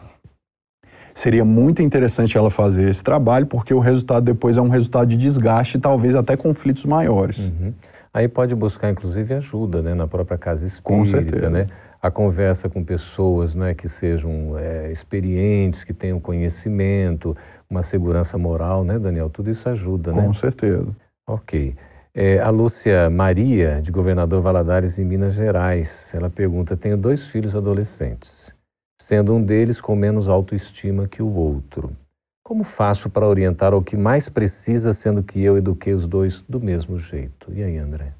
seria 1.15 1.47
muito 1.47 1.81
interessante 1.81 2.37
ela 2.37 2.51
fazer 2.51 2.91
esse 2.91 3.03
trabalho, 3.03 3.47
porque 3.47 3.73
o 3.73 3.79
resultado 3.79 4.25
depois 4.25 4.59
é 4.59 4.61
um 4.61 4.69
resultado 4.69 5.09
de 5.09 5.17
desgaste 5.17 5.79
e 5.79 5.81
talvez 5.81 6.15
até 6.15 6.37
conflitos 6.37 6.85
maiores. 6.85 7.39
Uhum. 7.39 7.73
Aí 8.13 8.29
pode 8.29 8.55
buscar, 8.55 8.91
inclusive, 8.91 9.33
ajuda 9.33 9.81
né, 9.81 9.95
na 9.95 10.07
própria 10.07 10.37
casa 10.37 10.67
espírita, 10.67 10.99
com 10.99 11.05
certeza. 11.07 11.49
né? 11.49 11.67
A 12.03 12.11
conversa 12.11 12.69
com 12.69 12.85
pessoas 12.85 13.55
né, 13.55 13.73
que 13.73 13.89
sejam 13.89 14.59
é, 14.59 14.93
experientes, 14.93 15.85
que 15.85 15.95
tenham 15.95 16.21
conhecimento, 16.21 17.35
uma 17.69 17.81
segurança 17.81 18.37
moral, 18.37 18.85
né, 18.85 18.99
Daniel? 18.99 19.31
Tudo 19.31 19.49
isso 19.49 19.67
ajuda, 19.71 20.11
com 20.13 20.19
né? 20.19 20.27
Com 20.27 20.35
certeza. 20.35 20.95
Ok. 21.27 21.75
É, 22.21 22.41
a 22.41 22.51
Lúcia 22.51 23.09
Maria, 23.09 23.81
de 23.81 23.93
Governador 23.93 24.43
Valadares, 24.43 24.99
em 24.99 25.05
Minas 25.05 25.35
Gerais, 25.35 26.13
ela 26.13 26.29
pergunta: 26.29 26.77
Tenho 26.77 26.97
dois 26.97 27.29
filhos 27.29 27.55
adolescentes 27.55 28.53
sendo 29.01 29.33
um 29.33 29.41
deles 29.41 29.81
com 29.81 29.95
menos 29.95 30.29
autoestima 30.29 31.07
que 31.07 31.23
o 31.23 31.33
outro. 31.33 31.97
Como 32.45 32.65
faço 32.65 33.09
para 33.09 33.25
orientar 33.25 33.73
o 33.73 33.81
que 33.81 33.97
mais 33.97 34.29
precisa, 34.29 34.93
sendo 34.93 35.23
que 35.23 35.41
eu 35.41 35.57
eduquei 35.57 35.95
os 35.95 36.09
dois 36.09 36.43
do 36.49 36.59
mesmo 36.59 36.99
jeito? 36.99 37.53
E 37.53 37.63
aí, 37.63 37.79
André? 37.79 38.13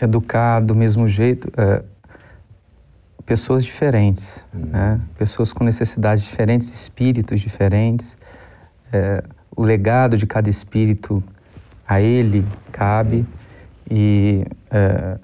Educar 0.00 0.60
do 0.60 0.74
mesmo 0.74 1.06
jeito, 1.06 1.52
é, 1.54 1.84
pessoas 3.26 3.62
diferentes, 3.62 4.42
hum. 4.54 4.70
né? 4.70 5.00
pessoas 5.18 5.52
com 5.52 5.64
necessidades 5.64 6.24
diferentes, 6.24 6.72
espíritos 6.72 7.42
diferentes. 7.42 8.16
É, 8.90 9.22
o 9.54 9.62
legado 9.62 10.16
de 10.16 10.26
cada 10.26 10.48
espírito 10.48 11.22
a 11.92 12.00
ele 12.00 12.46
cabe 12.70 13.26
e 13.90 14.44
é, 14.70 15.18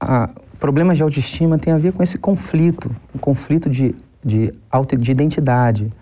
a, 0.00 0.30
problemas 0.58 0.96
de 0.96 1.02
autoestima 1.02 1.58
têm 1.58 1.72
a 1.72 1.78
ver 1.78 1.92
com 1.92 2.02
esse 2.02 2.18
conflito, 2.18 2.94
um 3.14 3.18
conflito 3.18 3.70
de, 3.70 3.94
de, 4.24 4.52
auto, 4.70 4.96
de 4.96 5.10
identidade, 5.10 5.92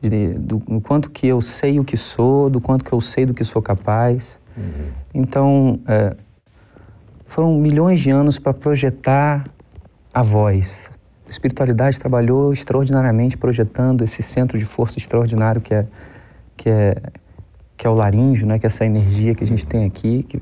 de, 0.00 0.34
do, 0.34 0.58
do, 0.58 0.80
quanto 0.80 1.10
que 1.10 1.26
eu 1.26 1.40
sei 1.40 1.78
o 1.78 1.84
que 1.84 1.96
sou, 1.96 2.48
do 2.48 2.60
quanto 2.60 2.84
que 2.84 2.92
eu 2.92 3.00
sei 3.00 3.26
do 3.26 3.34
que 3.34 3.44
sou 3.44 3.62
capaz. 3.62 4.38
Uhum. 4.56 4.90
Então, 5.14 5.80
é, 5.86 6.16
foram 7.26 7.54
milhões 7.54 8.00
de 8.00 8.10
anos 8.10 8.38
para 8.38 8.52
projetar 8.52 9.46
a 10.12 10.22
voz. 10.22 10.90
A 11.26 11.30
espiritualidade 11.30 11.98
trabalhou 11.98 12.52
extraordinariamente 12.52 13.36
projetando 13.36 14.02
esse 14.04 14.22
centro 14.22 14.58
de 14.58 14.64
força 14.64 14.98
extraordinário 14.98 15.60
que 15.60 15.72
é, 15.72 15.86
que 16.56 16.68
é, 16.68 16.96
que 17.82 17.86
é 17.88 17.90
o 17.90 17.94
laríngeo, 17.94 18.46
né? 18.46 18.60
que 18.60 18.66
é 18.66 18.68
essa 18.68 18.86
energia 18.86 19.34
que 19.34 19.42
a 19.42 19.46
gente 19.46 19.66
tem 19.66 19.84
aqui. 19.84 20.22
Que 20.22 20.40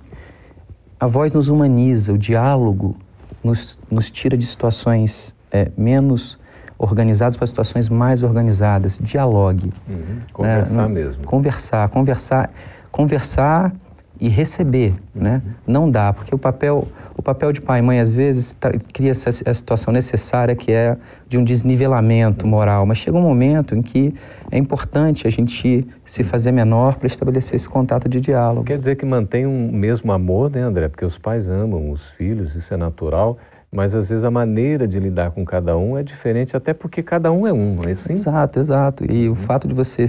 a 1.01 1.07
voz 1.07 1.33
nos 1.33 1.49
humaniza, 1.49 2.13
o 2.13 2.19
diálogo 2.19 2.95
nos, 3.43 3.81
nos 3.91 4.11
tira 4.11 4.37
de 4.37 4.45
situações 4.45 5.35
é, 5.51 5.73
menos 5.75 6.39
organizadas 6.77 7.39
para 7.39 7.47
situações 7.47 7.89
mais 7.89 8.23
organizadas. 8.23 8.99
Dialogue. 9.01 9.73
Uhum. 9.89 10.21
Conversar 10.35 10.83
né? 10.83 10.89
mesmo. 10.89 11.25
Conversar, 11.25 11.89
conversar, 11.89 12.53
conversar 12.93 13.73
e 14.21 14.29
receber, 14.29 14.95
né? 15.15 15.41
Não 15.67 15.91
dá, 15.91 16.13
porque 16.13 16.35
o 16.35 16.39
papel, 16.39 16.87
o 17.17 17.23
papel 17.23 17.53
de 17.53 17.61
pai 17.61 17.79
e 17.79 17.83
mãe 17.83 18.01
às 18.01 18.13
vezes 18.13 18.53
tá, 18.53 18.71
cria 18.93 19.13
essa, 19.13 19.31
essa, 19.31 19.55
situação 19.55 19.93
necessária 19.93 20.55
que 20.55 20.71
é 20.71 20.97
de 21.27 21.39
um 21.39 21.45
desnivelamento 21.45 22.47
moral, 22.47 22.85
mas 22.85 22.99
chega 22.99 23.17
um 23.17 23.23
momento 23.23 23.75
em 23.75 23.81
que 23.81 24.15
é 24.51 24.59
importante 24.59 25.27
a 25.27 25.31
gente 25.31 25.87
se 26.05 26.23
fazer 26.23 26.53
menor 26.53 26.97
para 26.97 27.07
estabelecer 27.07 27.57
esse 27.57 27.69
contato 27.69 28.09
de 28.09 28.21
diálogo. 28.21 28.65
Quer 28.65 28.77
dizer 28.77 28.97
que 28.97 29.07
mantém 29.07 29.47
um 29.47 29.73
mesmo 29.73 30.13
amor, 30.13 30.51
né, 30.51 30.61
André? 30.61 30.89
Porque 30.89 31.05
os 31.05 31.17
pais 31.17 31.49
amam 31.49 31.91
os 31.91 32.11
filhos, 32.11 32.55
isso 32.55 32.75
é 32.75 32.77
natural 32.77 33.39
mas 33.73 33.95
às 33.95 34.09
vezes 34.09 34.25
a 34.25 34.31
maneira 34.31 34.87
de 34.89 34.99
lidar 34.99 35.31
com 35.31 35.45
cada 35.45 35.77
um 35.77 35.97
é 35.97 36.03
diferente, 36.03 36.57
até 36.57 36.75
porque 36.75 37.03
cada 37.03 37.31
um 37.31 37.47
é 37.47 37.53
um, 37.53 37.77
não 37.77 37.85
é 37.85 37.93
assim? 37.93 38.15
Exato, 38.15 38.59
exato. 38.59 39.11
E 39.11 39.29
o 39.29 39.37
fato 39.37 39.69
de 39.69 39.75
você 39.75 40.07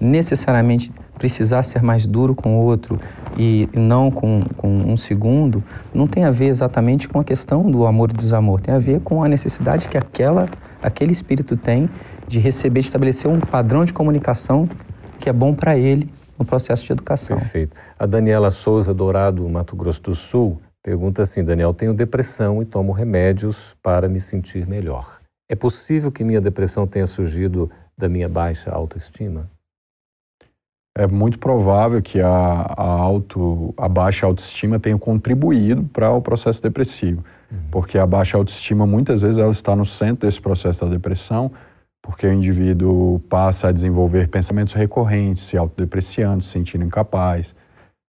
necessariamente 0.00 0.92
precisar 1.16 1.62
ser 1.62 1.80
mais 1.80 2.06
duro 2.06 2.34
com 2.34 2.58
o 2.58 2.64
outro 2.64 2.98
e 3.36 3.68
não 3.72 4.10
com, 4.10 4.42
com 4.56 4.68
um 4.68 4.96
segundo, 4.96 5.62
não 5.94 6.08
tem 6.08 6.24
a 6.24 6.30
ver 6.30 6.46
exatamente 6.46 7.08
com 7.08 7.20
a 7.20 7.24
questão 7.24 7.70
do 7.70 7.86
amor 7.86 8.10
e 8.10 8.14
desamor, 8.14 8.60
tem 8.60 8.74
a 8.74 8.78
ver 8.78 9.00
com 9.00 9.22
a 9.22 9.28
necessidade 9.28 9.88
que 9.88 9.96
aquela, 9.96 10.48
aquele 10.82 11.12
espírito 11.12 11.56
tem 11.56 11.88
de 12.26 12.40
receber, 12.40 12.80
de 12.80 12.86
estabelecer 12.86 13.30
um 13.30 13.38
padrão 13.38 13.84
de 13.84 13.92
comunicação 13.92 14.68
que 15.20 15.28
é 15.28 15.32
bom 15.32 15.54
para 15.54 15.76
ele 15.76 16.10
no 16.36 16.44
processo 16.44 16.84
de 16.84 16.92
educação. 16.92 17.36
Perfeito. 17.36 17.76
A 17.98 18.06
Daniela 18.06 18.50
Souza 18.50 18.94
Dourado, 18.94 19.48
Mato 19.48 19.74
Grosso 19.74 20.02
do 20.02 20.14
Sul, 20.14 20.60
Pergunta 20.82 21.22
assim, 21.22 21.44
Daniel, 21.44 21.74
tenho 21.74 21.92
depressão 21.92 22.62
e 22.62 22.64
tomo 22.64 22.92
remédios 22.92 23.76
para 23.82 24.08
me 24.08 24.20
sentir 24.20 24.66
melhor. 24.66 25.20
É 25.50 25.54
possível 25.54 26.12
que 26.12 26.22
minha 26.22 26.40
depressão 26.40 26.86
tenha 26.86 27.06
surgido 27.06 27.70
da 27.96 28.08
minha 28.08 28.28
baixa 28.28 28.70
autoestima? 28.70 29.50
É 30.96 31.06
muito 31.06 31.38
provável 31.38 32.02
que 32.02 32.20
a, 32.20 32.28
a, 32.28 32.82
auto, 32.82 33.72
a 33.76 33.88
baixa 33.88 34.26
autoestima 34.26 34.78
tenha 34.78 34.98
contribuído 34.98 35.84
para 35.84 36.10
o 36.10 36.20
processo 36.20 36.62
depressivo, 36.62 37.24
uhum. 37.50 37.58
porque 37.70 37.96
a 37.98 38.06
baixa 38.06 38.36
autoestima 38.36 38.86
muitas 38.86 39.22
vezes 39.22 39.38
ela 39.38 39.52
está 39.52 39.76
no 39.76 39.84
centro 39.84 40.26
desse 40.26 40.40
processo 40.40 40.84
da 40.84 40.90
depressão, 40.90 41.52
porque 42.02 42.26
o 42.26 42.32
indivíduo 42.32 43.20
passa 43.28 43.68
a 43.68 43.72
desenvolver 43.72 44.28
pensamentos 44.28 44.72
recorrentes, 44.72 45.44
se 45.44 45.56
autodepreciando, 45.56 46.42
se 46.42 46.50
sentindo 46.50 46.84
incapaz, 46.84 47.54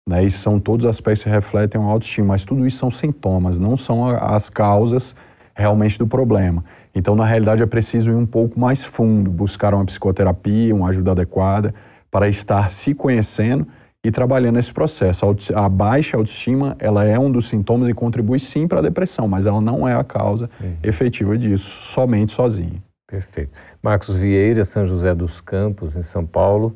né? 0.08 0.24
E 0.24 0.30
são 0.30 0.58
todos 0.58 0.86
aspectos 0.86 1.24
que 1.24 1.30
refletem 1.30 1.80
uma 1.80 1.90
autoestima, 1.90 2.28
mas 2.28 2.44
tudo 2.44 2.66
isso 2.66 2.78
são 2.78 2.90
sintomas, 2.90 3.58
não 3.58 3.76
são 3.76 4.06
as 4.06 4.50
causas 4.50 5.14
realmente 5.54 5.98
do 5.98 6.06
problema. 6.06 6.64
Então, 6.94 7.14
na 7.14 7.24
realidade, 7.24 7.62
é 7.62 7.66
preciso 7.66 8.10
ir 8.10 8.14
um 8.14 8.26
pouco 8.26 8.58
mais 8.58 8.84
fundo, 8.84 9.30
buscar 9.30 9.74
uma 9.74 9.84
psicoterapia, 9.84 10.74
uma 10.74 10.88
ajuda 10.88 11.12
adequada 11.12 11.74
para 12.10 12.28
estar 12.28 12.70
se 12.70 12.94
conhecendo 12.94 13.66
e 14.02 14.10
trabalhando 14.10 14.56
nesse 14.56 14.72
processo. 14.72 15.26
A 15.54 15.68
baixa 15.68 16.16
autoestima, 16.16 16.74
ela 16.78 17.04
é 17.04 17.18
um 17.18 17.30
dos 17.30 17.46
sintomas 17.46 17.88
e 17.88 17.94
contribui 17.94 18.38
sim 18.38 18.66
para 18.66 18.78
a 18.78 18.82
depressão, 18.82 19.28
mas 19.28 19.46
ela 19.46 19.60
não 19.60 19.86
é 19.86 19.94
a 19.94 20.02
causa 20.02 20.50
uhum. 20.60 20.74
efetiva 20.82 21.36
disso, 21.36 21.64
somente 21.64 22.32
sozinha. 22.32 22.82
Perfeito. 23.06 23.50
Marcos 23.82 24.16
Vieira, 24.16 24.64
São 24.64 24.86
José 24.86 25.14
dos 25.14 25.40
Campos, 25.40 25.96
em 25.96 26.02
São 26.02 26.24
Paulo, 26.24 26.74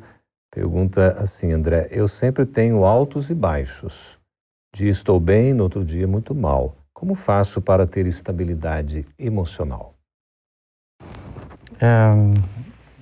Pergunta 0.55 1.17
assim, 1.19 1.51
André: 1.51 1.89
Eu 1.91 2.07
sempre 2.07 2.45
tenho 2.45 2.85
altos 2.85 3.29
e 3.29 3.33
baixos. 3.33 4.17
Dia 4.73 4.89
estou 4.89 5.19
bem, 5.19 5.53
no 5.53 5.63
outro 5.63 5.83
dia 5.83 6.07
muito 6.07 6.33
mal. 6.33 6.77
Como 6.93 7.13
faço 7.13 7.61
para 7.61 7.85
ter 7.85 8.07
estabilidade 8.07 9.05
emocional? 9.19 9.93
É, 11.77 12.13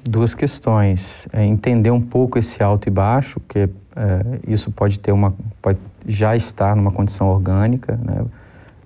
duas 0.04 0.34
questões. 0.34 1.28
É 1.32 1.46
entender 1.46 1.92
um 1.92 2.02
pouco 2.02 2.39
esse 2.39 2.63
alto 2.63 2.88
e 2.88 2.92
baixo, 2.92 3.39
porque 3.39 3.70
é, 3.96 4.39
isso 4.48 4.72
pode 4.72 5.00
ter 5.00 5.12
uma, 5.12 5.36
pode 5.62 5.78
já 6.08 6.36
estar 6.36 6.76
numa 6.76 6.92
condição 6.92 7.28
orgânica, 7.30 7.96
né? 7.98 8.26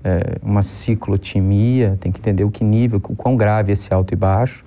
É, 0.03 0.39
uma 0.41 0.61
ciclotimia. 0.61 1.97
Tem 2.01 2.11
que 2.11 2.19
entender 2.19 2.43
o 2.43 2.51
que 2.51 2.65
nível, 2.65 3.01
o 3.01 3.15
quão 3.15 3.37
grave 3.37 3.71
é 3.71 3.73
esse 3.73 3.93
alto 3.93 4.13
e 4.13 4.17
baixo. 4.17 4.65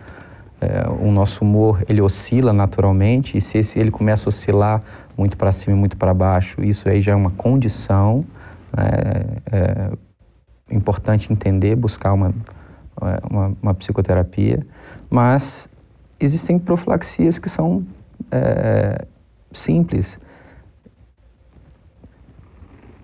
É, 0.61 0.87
o 0.91 1.11
nosso 1.11 1.43
humor 1.43 1.83
ele 1.89 2.03
oscila 2.03 2.53
naturalmente 2.53 3.37
e 3.37 3.41
se 3.41 3.57
esse, 3.57 3.79
ele 3.79 3.91
começa 3.91 4.29
a 4.29 4.31
oscilar 4.31 4.83
muito 5.17 5.37
para 5.37 5.51
cima 5.53 5.75
e 5.75 5.79
muito 5.79 5.97
para 5.97 6.13
baixo, 6.13 6.63
isso 6.63 6.89
aí 6.89 7.01
já 7.01 7.13
é 7.13 7.15
uma 7.15 7.31
condição. 7.31 8.25
Né? 8.77 8.85
É, 9.51 9.91
é 10.71 10.77
importante 10.77 11.33
entender, 11.33 11.75
buscar 11.75 12.13
uma, 12.13 12.29
é, 13.03 13.21
uma, 13.29 13.57
uma, 13.63 13.75
psicoterapia, 13.75 14.65
mas 15.09 15.69
existem 16.19 16.59
profilaxias 16.59 17.39
que 17.39 17.49
são 17.49 17.85
é, 18.31 19.07
simples. 19.53 20.19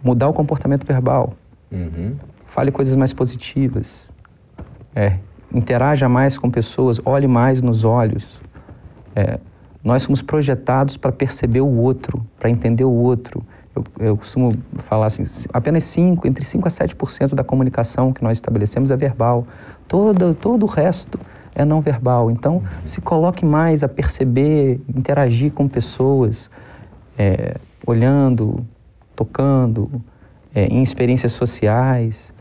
Mudar 0.03 0.29
o 0.29 0.33
comportamento 0.33 0.87
verbal. 0.87 1.33
Uhum. 1.73 2.17
Fale 2.47 2.71
coisas 2.71 2.95
mais 2.95 3.13
positivas. 3.13 4.09
É, 4.95 5.19
interaja 5.53 6.09
mais 6.09 6.37
com 6.39 6.51
pessoas, 6.51 7.01
olhe 7.05 7.27
mais 7.27 7.63
nos 7.63 7.85
olhos. 7.85 8.41
É, 9.15 9.39
nós 9.83 10.03
somos 10.03 10.21
projetados 10.21 10.97
para 10.97 11.13
perceber 11.13 11.61
o 11.61 11.79
outro, 11.79 12.25
para 12.39 12.51
entender 12.51 12.85
o 12.85 12.91
outro. 12.91 13.43
Eu, 13.75 13.85
eu, 13.99 14.17
costumo 14.17 14.57
falar 14.85 15.07
assim, 15.07 15.25
apenas 15.53 15.85
5, 15.85 16.27
entre 16.27 16.45
5 16.45 16.67
a 16.67 16.71
7% 16.71 17.35
da 17.35 17.45
comunicação 17.45 18.13
que 18.13 18.23
nós 18.23 18.39
estabelecemos 18.39 18.91
é 18.91 18.97
verbal. 18.97 19.47
Todo, 19.87 20.35
todo 20.35 20.65
o 20.65 20.67
resto 20.67 21.21
é 21.55 21.65
não 21.65 21.81
verbal. 21.81 22.31
Então, 22.31 22.63
se 22.85 23.01
coloque 23.01 23.45
mais 23.45 23.83
a 23.83 23.89
perceber, 23.89 24.81
interagir 24.89 25.53
com 25.53 25.69
pessoas, 25.69 26.51
é, 27.17 27.57
olhando, 27.87 28.67
tocando, 29.15 30.03
é, 30.55 30.67
em 30.67 30.83
experiências 30.83 31.33
sociais. 31.33 32.35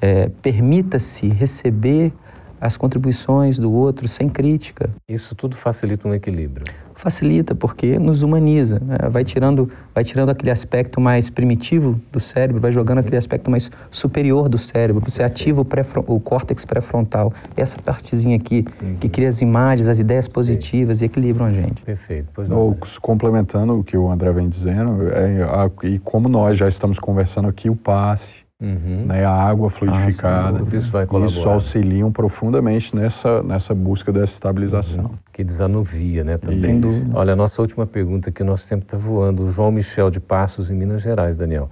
É, 0.00 0.28
Permita-se 0.40 1.28
receber 1.28 2.12
as 2.60 2.76
contribuições 2.76 3.58
do 3.58 3.72
outro 3.72 4.08
sem 4.08 4.28
crítica. 4.28 4.90
Isso 5.08 5.34
tudo 5.34 5.56
facilita 5.56 6.08
um 6.08 6.14
equilíbrio. 6.14 6.64
facilita 6.94 7.54
porque 7.54 7.98
nos 7.98 8.22
humaniza, 8.22 8.80
né? 8.80 8.96
vai 9.10 9.24
tirando, 9.24 9.70
vai 9.94 10.04
tirando 10.04 10.30
aquele 10.30 10.50
aspecto 10.50 11.00
mais 11.00 11.28
primitivo 11.28 12.00
do 12.10 12.20
cérebro, 12.20 12.62
vai 12.62 12.72
jogando 12.72 12.98
aquele 12.98 13.16
aspecto 13.16 13.50
mais 13.50 13.70
superior 13.90 14.48
do 14.48 14.58
cérebro. 14.58 15.02
Você 15.04 15.22
ativa 15.22 15.60
o, 15.60 15.64
pré, 15.64 15.84
o 16.06 16.20
córtex 16.20 16.64
pré-frontal, 16.64 17.32
essa 17.56 17.80
partezinha 17.82 18.36
aqui 18.36 18.64
uhum. 18.80 18.96
que 18.96 19.08
cria 19.08 19.28
as 19.28 19.42
imagens, 19.42 19.88
as 19.88 19.98
ideias 19.98 20.28
positivas 20.28 20.98
Sim. 20.98 21.04
e 21.04 21.06
equilibram 21.06 21.46
a 21.46 21.52
gente. 21.52 21.82
Perfeito. 21.82 22.28
Pois 22.32 22.48
não. 22.48 22.76
complementando 23.02 23.78
o 23.78 23.84
que 23.84 23.96
o 23.96 24.08
André 24.08 24.32
vem 24.32 24.48
dizendo, 24.48 25.08
é, 25.08 25.42
a, 25.42 25.70
e 25.86 25.98
como 25.98 26.28
nós 26.28 26.56
já 26.56 26.68
estamos 26.68 26.98
conversando 26.98 27.48
aqui, 27.48 27.68
o 27.68 27.76
passe 27.76 28.43
Uhum. 28.64 29.04
Né, 29.04 29.26
a 29.26 29.30
água 29.30 29.68
fluidificada. 29.68 30.60
Ah, 30.60 30.76
isso 30.76 30.90
vai 30.90 31.04
colaborar. 31.04 31.38
Isso 31.38 31.46
auxiliam 31.46 32.10
profundamente 32.10 32.96
nessa, 32.96 33.42
nessa 33.42 33.74
busca 33.74 34.10
dessa 34.10 34.32
estabilização. 34.32 35.04
Uhum. 35.04 35.14
Que 35.30 35.44
desanuvia, 35.44 36.24
né, 36.24 36.38
também. 36.38 36.80
Olha, 37.12 37.34
a 37.34 37.36
nossa 37.36 37.60
última 37.60 37.86
pergunta 37.86 38.32
que 38.32 38.42
nós 38.42 38.62
sempre 38.62 38.86
está 38.86 38.96
voando. 38.96 39.44
O 39.44 39.52
João 39.52 39.70
Michel 39.70 40.10
de 40.10 40.18
Passos, 40.18 40.70
em 40.70 40.74
Minas 40.74 41.02
Gerais, 41.02 41.36
Daniel. 41.36 41.68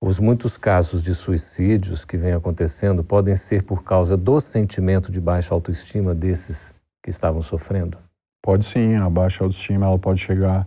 Os 0.00 0.18
muitos 0.18 0.56
casos 0.56 1.02
de 1.02 1.14
suicídios 1.14 2.04
que 2.04 2.16
vêm 2.16 2.32
acontecendo 2.32 3.04
podem 3.04 3.36
ser 3.36 3.62
por 3.62 3.84
causa 3.84 4.16
do 4.16 4.40
sentimento 4.40 5.12
de 5.12 5.20
baixa 5.20 5.54
autoestima 5.54 6.14
desses 6.14 6.74
que 7.04 7.10
estavam 7.10 7.42
sofrendo? 7.42 7.98
Pode 8.42 8.64
sim, 8.64 8.96
a 8.96 9.08
baixa 9.08 9.44
autoestima 9.44 9.86
ela 9.86 9.98
pode 9.98 10.20
chegar 10.20 10.66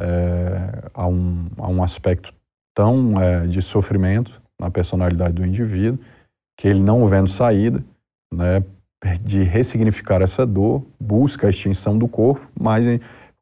é, 0.00 0.88
a, 0.92 1.06
um, 1.06 1.46
a 1.58 1.68
um 1.68 1.82
aspecto 1.82 2.34
tão 2.74 3.20
é, 3.20 3.46
de 3.46 3.62
sofrimento 3.62 4.41
na 4.62 4.70
personalidade 4.70 5.34
do 5.34 5.44
indivíduo, 5.44 5.98
que 6.56 6.68
ele 6.68 6.80
não 6.80 7.06
vendo 7.06 7.28
saída, 7.28 7.82
né, 8.32 8.62
de 9.20 9.42
ressignificar 9.42 10.22
essa 10.22 10.46
dor, 10.46 10.86
busca 11.00 11.48
a 11.48 11.50
extinção 11.50 11.98
do 11.98 12.06
corpo, 12.06 12.46
mas 12.58 12.86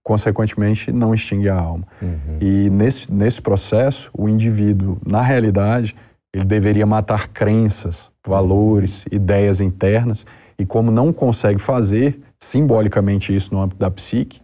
consequentemente 0.02 0.90
não 0.90 1.12
extingue 1.12 1.50
a 1.50 1.54
alma. 1.54 1.86
Uhum. 2.00 2.38
E 2.40 2.70
nesse, 2.70 3.12
nesse 3.12 3.42
processo, 3.42 4.10
o 4.16 4.28
indivíduo, 4.28 4.98
na 5.06 5.20
realidade, 5.20 5.94
ele 6.34 6.44
deveria 6.44 6.86
matar 6.86 7.28
crenças, 7.28 8.10
valores, 8.26 9.04
ideias 9.10 9.60
internas, 9.60 10.24
e 10.58 10.64
como 10.64 10.90
não 10.90 11.12
consegue 11.12 11.58
fazer 11.58 12.18
simbolicamente 12.38 13.34
isso 13.34 13.52
no 13.52 13.60
âmbito 13.60 13.78
da 13.78 13.90
psique, 13.90 14.40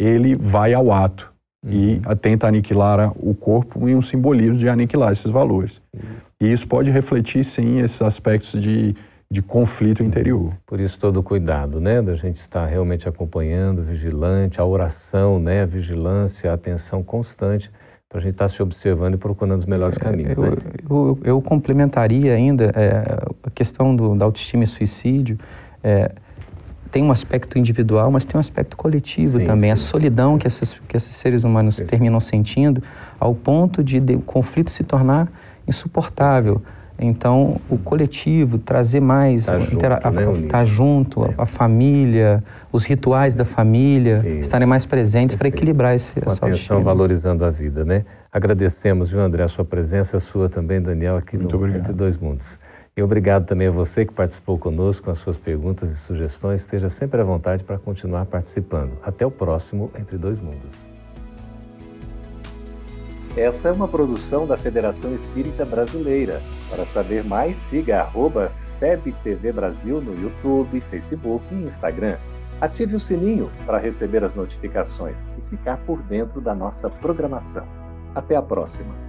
ele 0.00 0.34
vai 0.34 0.72
ao 0.72 0.90
ato, 0.90 1.33
e 1.66 2.00
uhum. 2.06 2.16
tenta 2.16 2.46
aniquilar 2.46 3.12
o 3.16 3.34
corpo 3.34 3.88
em 3.88 3.94
um 3.94 4.02
simbolismo 4.02 4.56
de 4.56 4.68
aniquilar 4.68 5.12
esses 5.12 5.30
valores. 5.30 5.80
Uhum. 5.94 6.00
E 6.40 6.52
isso 6.52 6.66
pode 6.68 6.90
refletir, 6.90 7.42
sim, 7.44 7.80
esses 7.80 8.02
aspectos 8.02 8.60
de, 8.62 8.94
de 9.30 9.40
conflito 9.40 10.02
interior. 10.02 10.52
Por 10.66 10.78
isso 10.78 10.98
todo 10.98 11.18
o 11.18 11.22
cuidado, 11.22 11.80
né, 11.80 12.02
da 12.02 12.14
gente 12.16 12.40
estar 12.40 12.66
realmente 12.66 13.08
acompanhando, 13.08 13.82
vigilante, 13.82 14.60
a 14.60 14.64
oração, 14.64 15.38
né, 15.38 15.62
a 15.62 15.66
vigilância, 15.66 16.50
a 16.50 16.54
atenção 16.54 17.02
constante 17.02 17.70
para 18.08 18.18
a 18.18 18.22
gente 18.22 18.32
estar 18.32 18.48
se 18.48 18.62
observando 18.62 19.14
e 19.14 19.16
procurando 19.16 19.58
os 19.58 19.66
melhores 19.66 19.96
é, 19.96 20.00
caminhos. 20.00 20.38
Eu, 20.38 20.44
né? 20.44 20.56
eu, 20.88 21.18
eu 21.24 21.42
complementaria 21.42 22.34
ainda 22.34 22.66
é, 22.76 23.18
a 23.42 23.50
questão 23.50 23.96
do, 23.96 24.14
da 24.14 24.24
autoestima 24.24 24.62
e 24.62 24.66
suicídio. 24.66 25.38
É, 25.82 26.12
tem 26.94 27.02
um 27.02 27.10
aspecto 27.10 27.58
individual, 27.58 28.08
mas 28.08 28.24
tem 28.24 28.36
um 28.36 28.40
aspecto 28.40 28.76
coletivo 28.76 29.40
sim, 29.40 29.44
também. 29.44 29.64
Sim. 29.64 29.72
A 29.72 29.76
solidão 29.76 30.38
que 30.38 30.46
esses, 30.46 30.80
que 30.86 30.96
esses 30.96 31.12
seres 31.16 31.42
humanos 31.42 31.74
terminam 31.74 32.20
sentindo, 32.20 32.80
ao 33.18 33.34
ponto 33.34 33.82
de, 33.82 33.98
de 33.98 34.14
o 34.14 34.20
conflito 34.20 34.70
se 34.70 34.84
tornar 34.84 35.26
insuportável. 35.66 36.62
Então, 36.96 37.60
o 37.68 37.76
coletivo, 37.76 38.58
trazer 38.58 39.00
mais, 39.00 39.46
tá 39.46 39.58
junto, 39.58 39.84
a, 39.84 40.10
né, 40.12 40.48
tá 40.48 40.64
junto 40.64 41.24
é. 41.24 41.34
a, 41.36 41.42
a, 41.42 41.46
família, 41.46 42.44
os 42.70 42.84
rituais 42.84 43.34
da 43.34 43.44
família, 43.44 44.22
Isso. 44.24 44.42
estarem 44.42 44.68
mais 44.68 44.86
presentes 44.86 45.34
para 45.34 45.48
equilibrar 45.48 45.96
esse, 45.96 46.20
Com 46.20 46.30
essa 46.30 46.46
atenção, 46.46 46.80
valorizando 46.84 47.44
a 47.44 47.50
vida, 47.50 47.84
né? 47.84 48.04
Agradecemos, 48.30 49.10
viu, 49.10 49.18
André, 49.18 49.42
a 49.42 49.48
sua 49.48 49.64
presença, 49.64 50.18
a 50.18 50.20
sua 50.20 50.48
também, 50.48 50.80
Daniel, 50.80 51.16
aqui 51.16 51.36
Muito 51.36 51.50
no 51.50 51.58
obrigado. 51.58 51.80
Entre 51.80 51.92
Dois 51.92 52.16
Mundos. 52.16 52.56
E 52.96 53.02
obrigado 53.02 53.44
também 53.44 53.66
a 53.66 53.72
você 53.72 54.06
que 54.06 54.12
participou 54.12 54.56
conosco 54.56 55.06
com 55.06 55.10
as 55.10 55.18
suas 55.18 55.36
perguntas 55.36 55.90
e 55.90 55.96
sugestões. 55.96 56.60
Esteja 56.60 56.88
sempre 56.88 57.20
à 57.20 57.24
vontade 57.24 57.64
para 57.64 57.76
continuar 57.76 58.24
participando. 58.26 58.92
Até 59.02 59.26
o 59.26 59.32
próximo 59.32 59.90
Entre 59.98 60.16
Dois 60.16 60.38
Mundos. 60.38 60.94
Essa 63.36 63.68
é 63.68 63.72
uma 63.72 63.88
produção 63.88 64.46
da 64.46 64.56
Federação 64.56 65.12
Espírita 65.12 65.64
Brasileira. 65.64 66.40
Para 66.70 66.86
saber 66.86 67.24
mais, 67.24 67.56
siga 67.56 68.00
arroba 68.00 68.52
FebTV 68.78 69.50
Brasil 69.50 70.00
no 70.00 70.14
YouTube, 70.22 70.80
Facebook 70.82 71.44
e 71.50 71.64
Instagram. 71.64 72.16
Ative 72.60 72.94
o 72.94 73.00
sininho 73.00 73.50
para 73.66 73.78
receber 73.78 74.22
as 74.22 74.36
notificações 74.36 75.26
e 75.36 75.50
ficar 75.50 75.78
por 75.78 76.00
dentro 76.02 76.40
da 76.40 76.54
nossa 76.54 76.88
programação. 76.88 77.66
Até 78.14 78.36
a 78.36 78.42
próxima! 78.42 79.03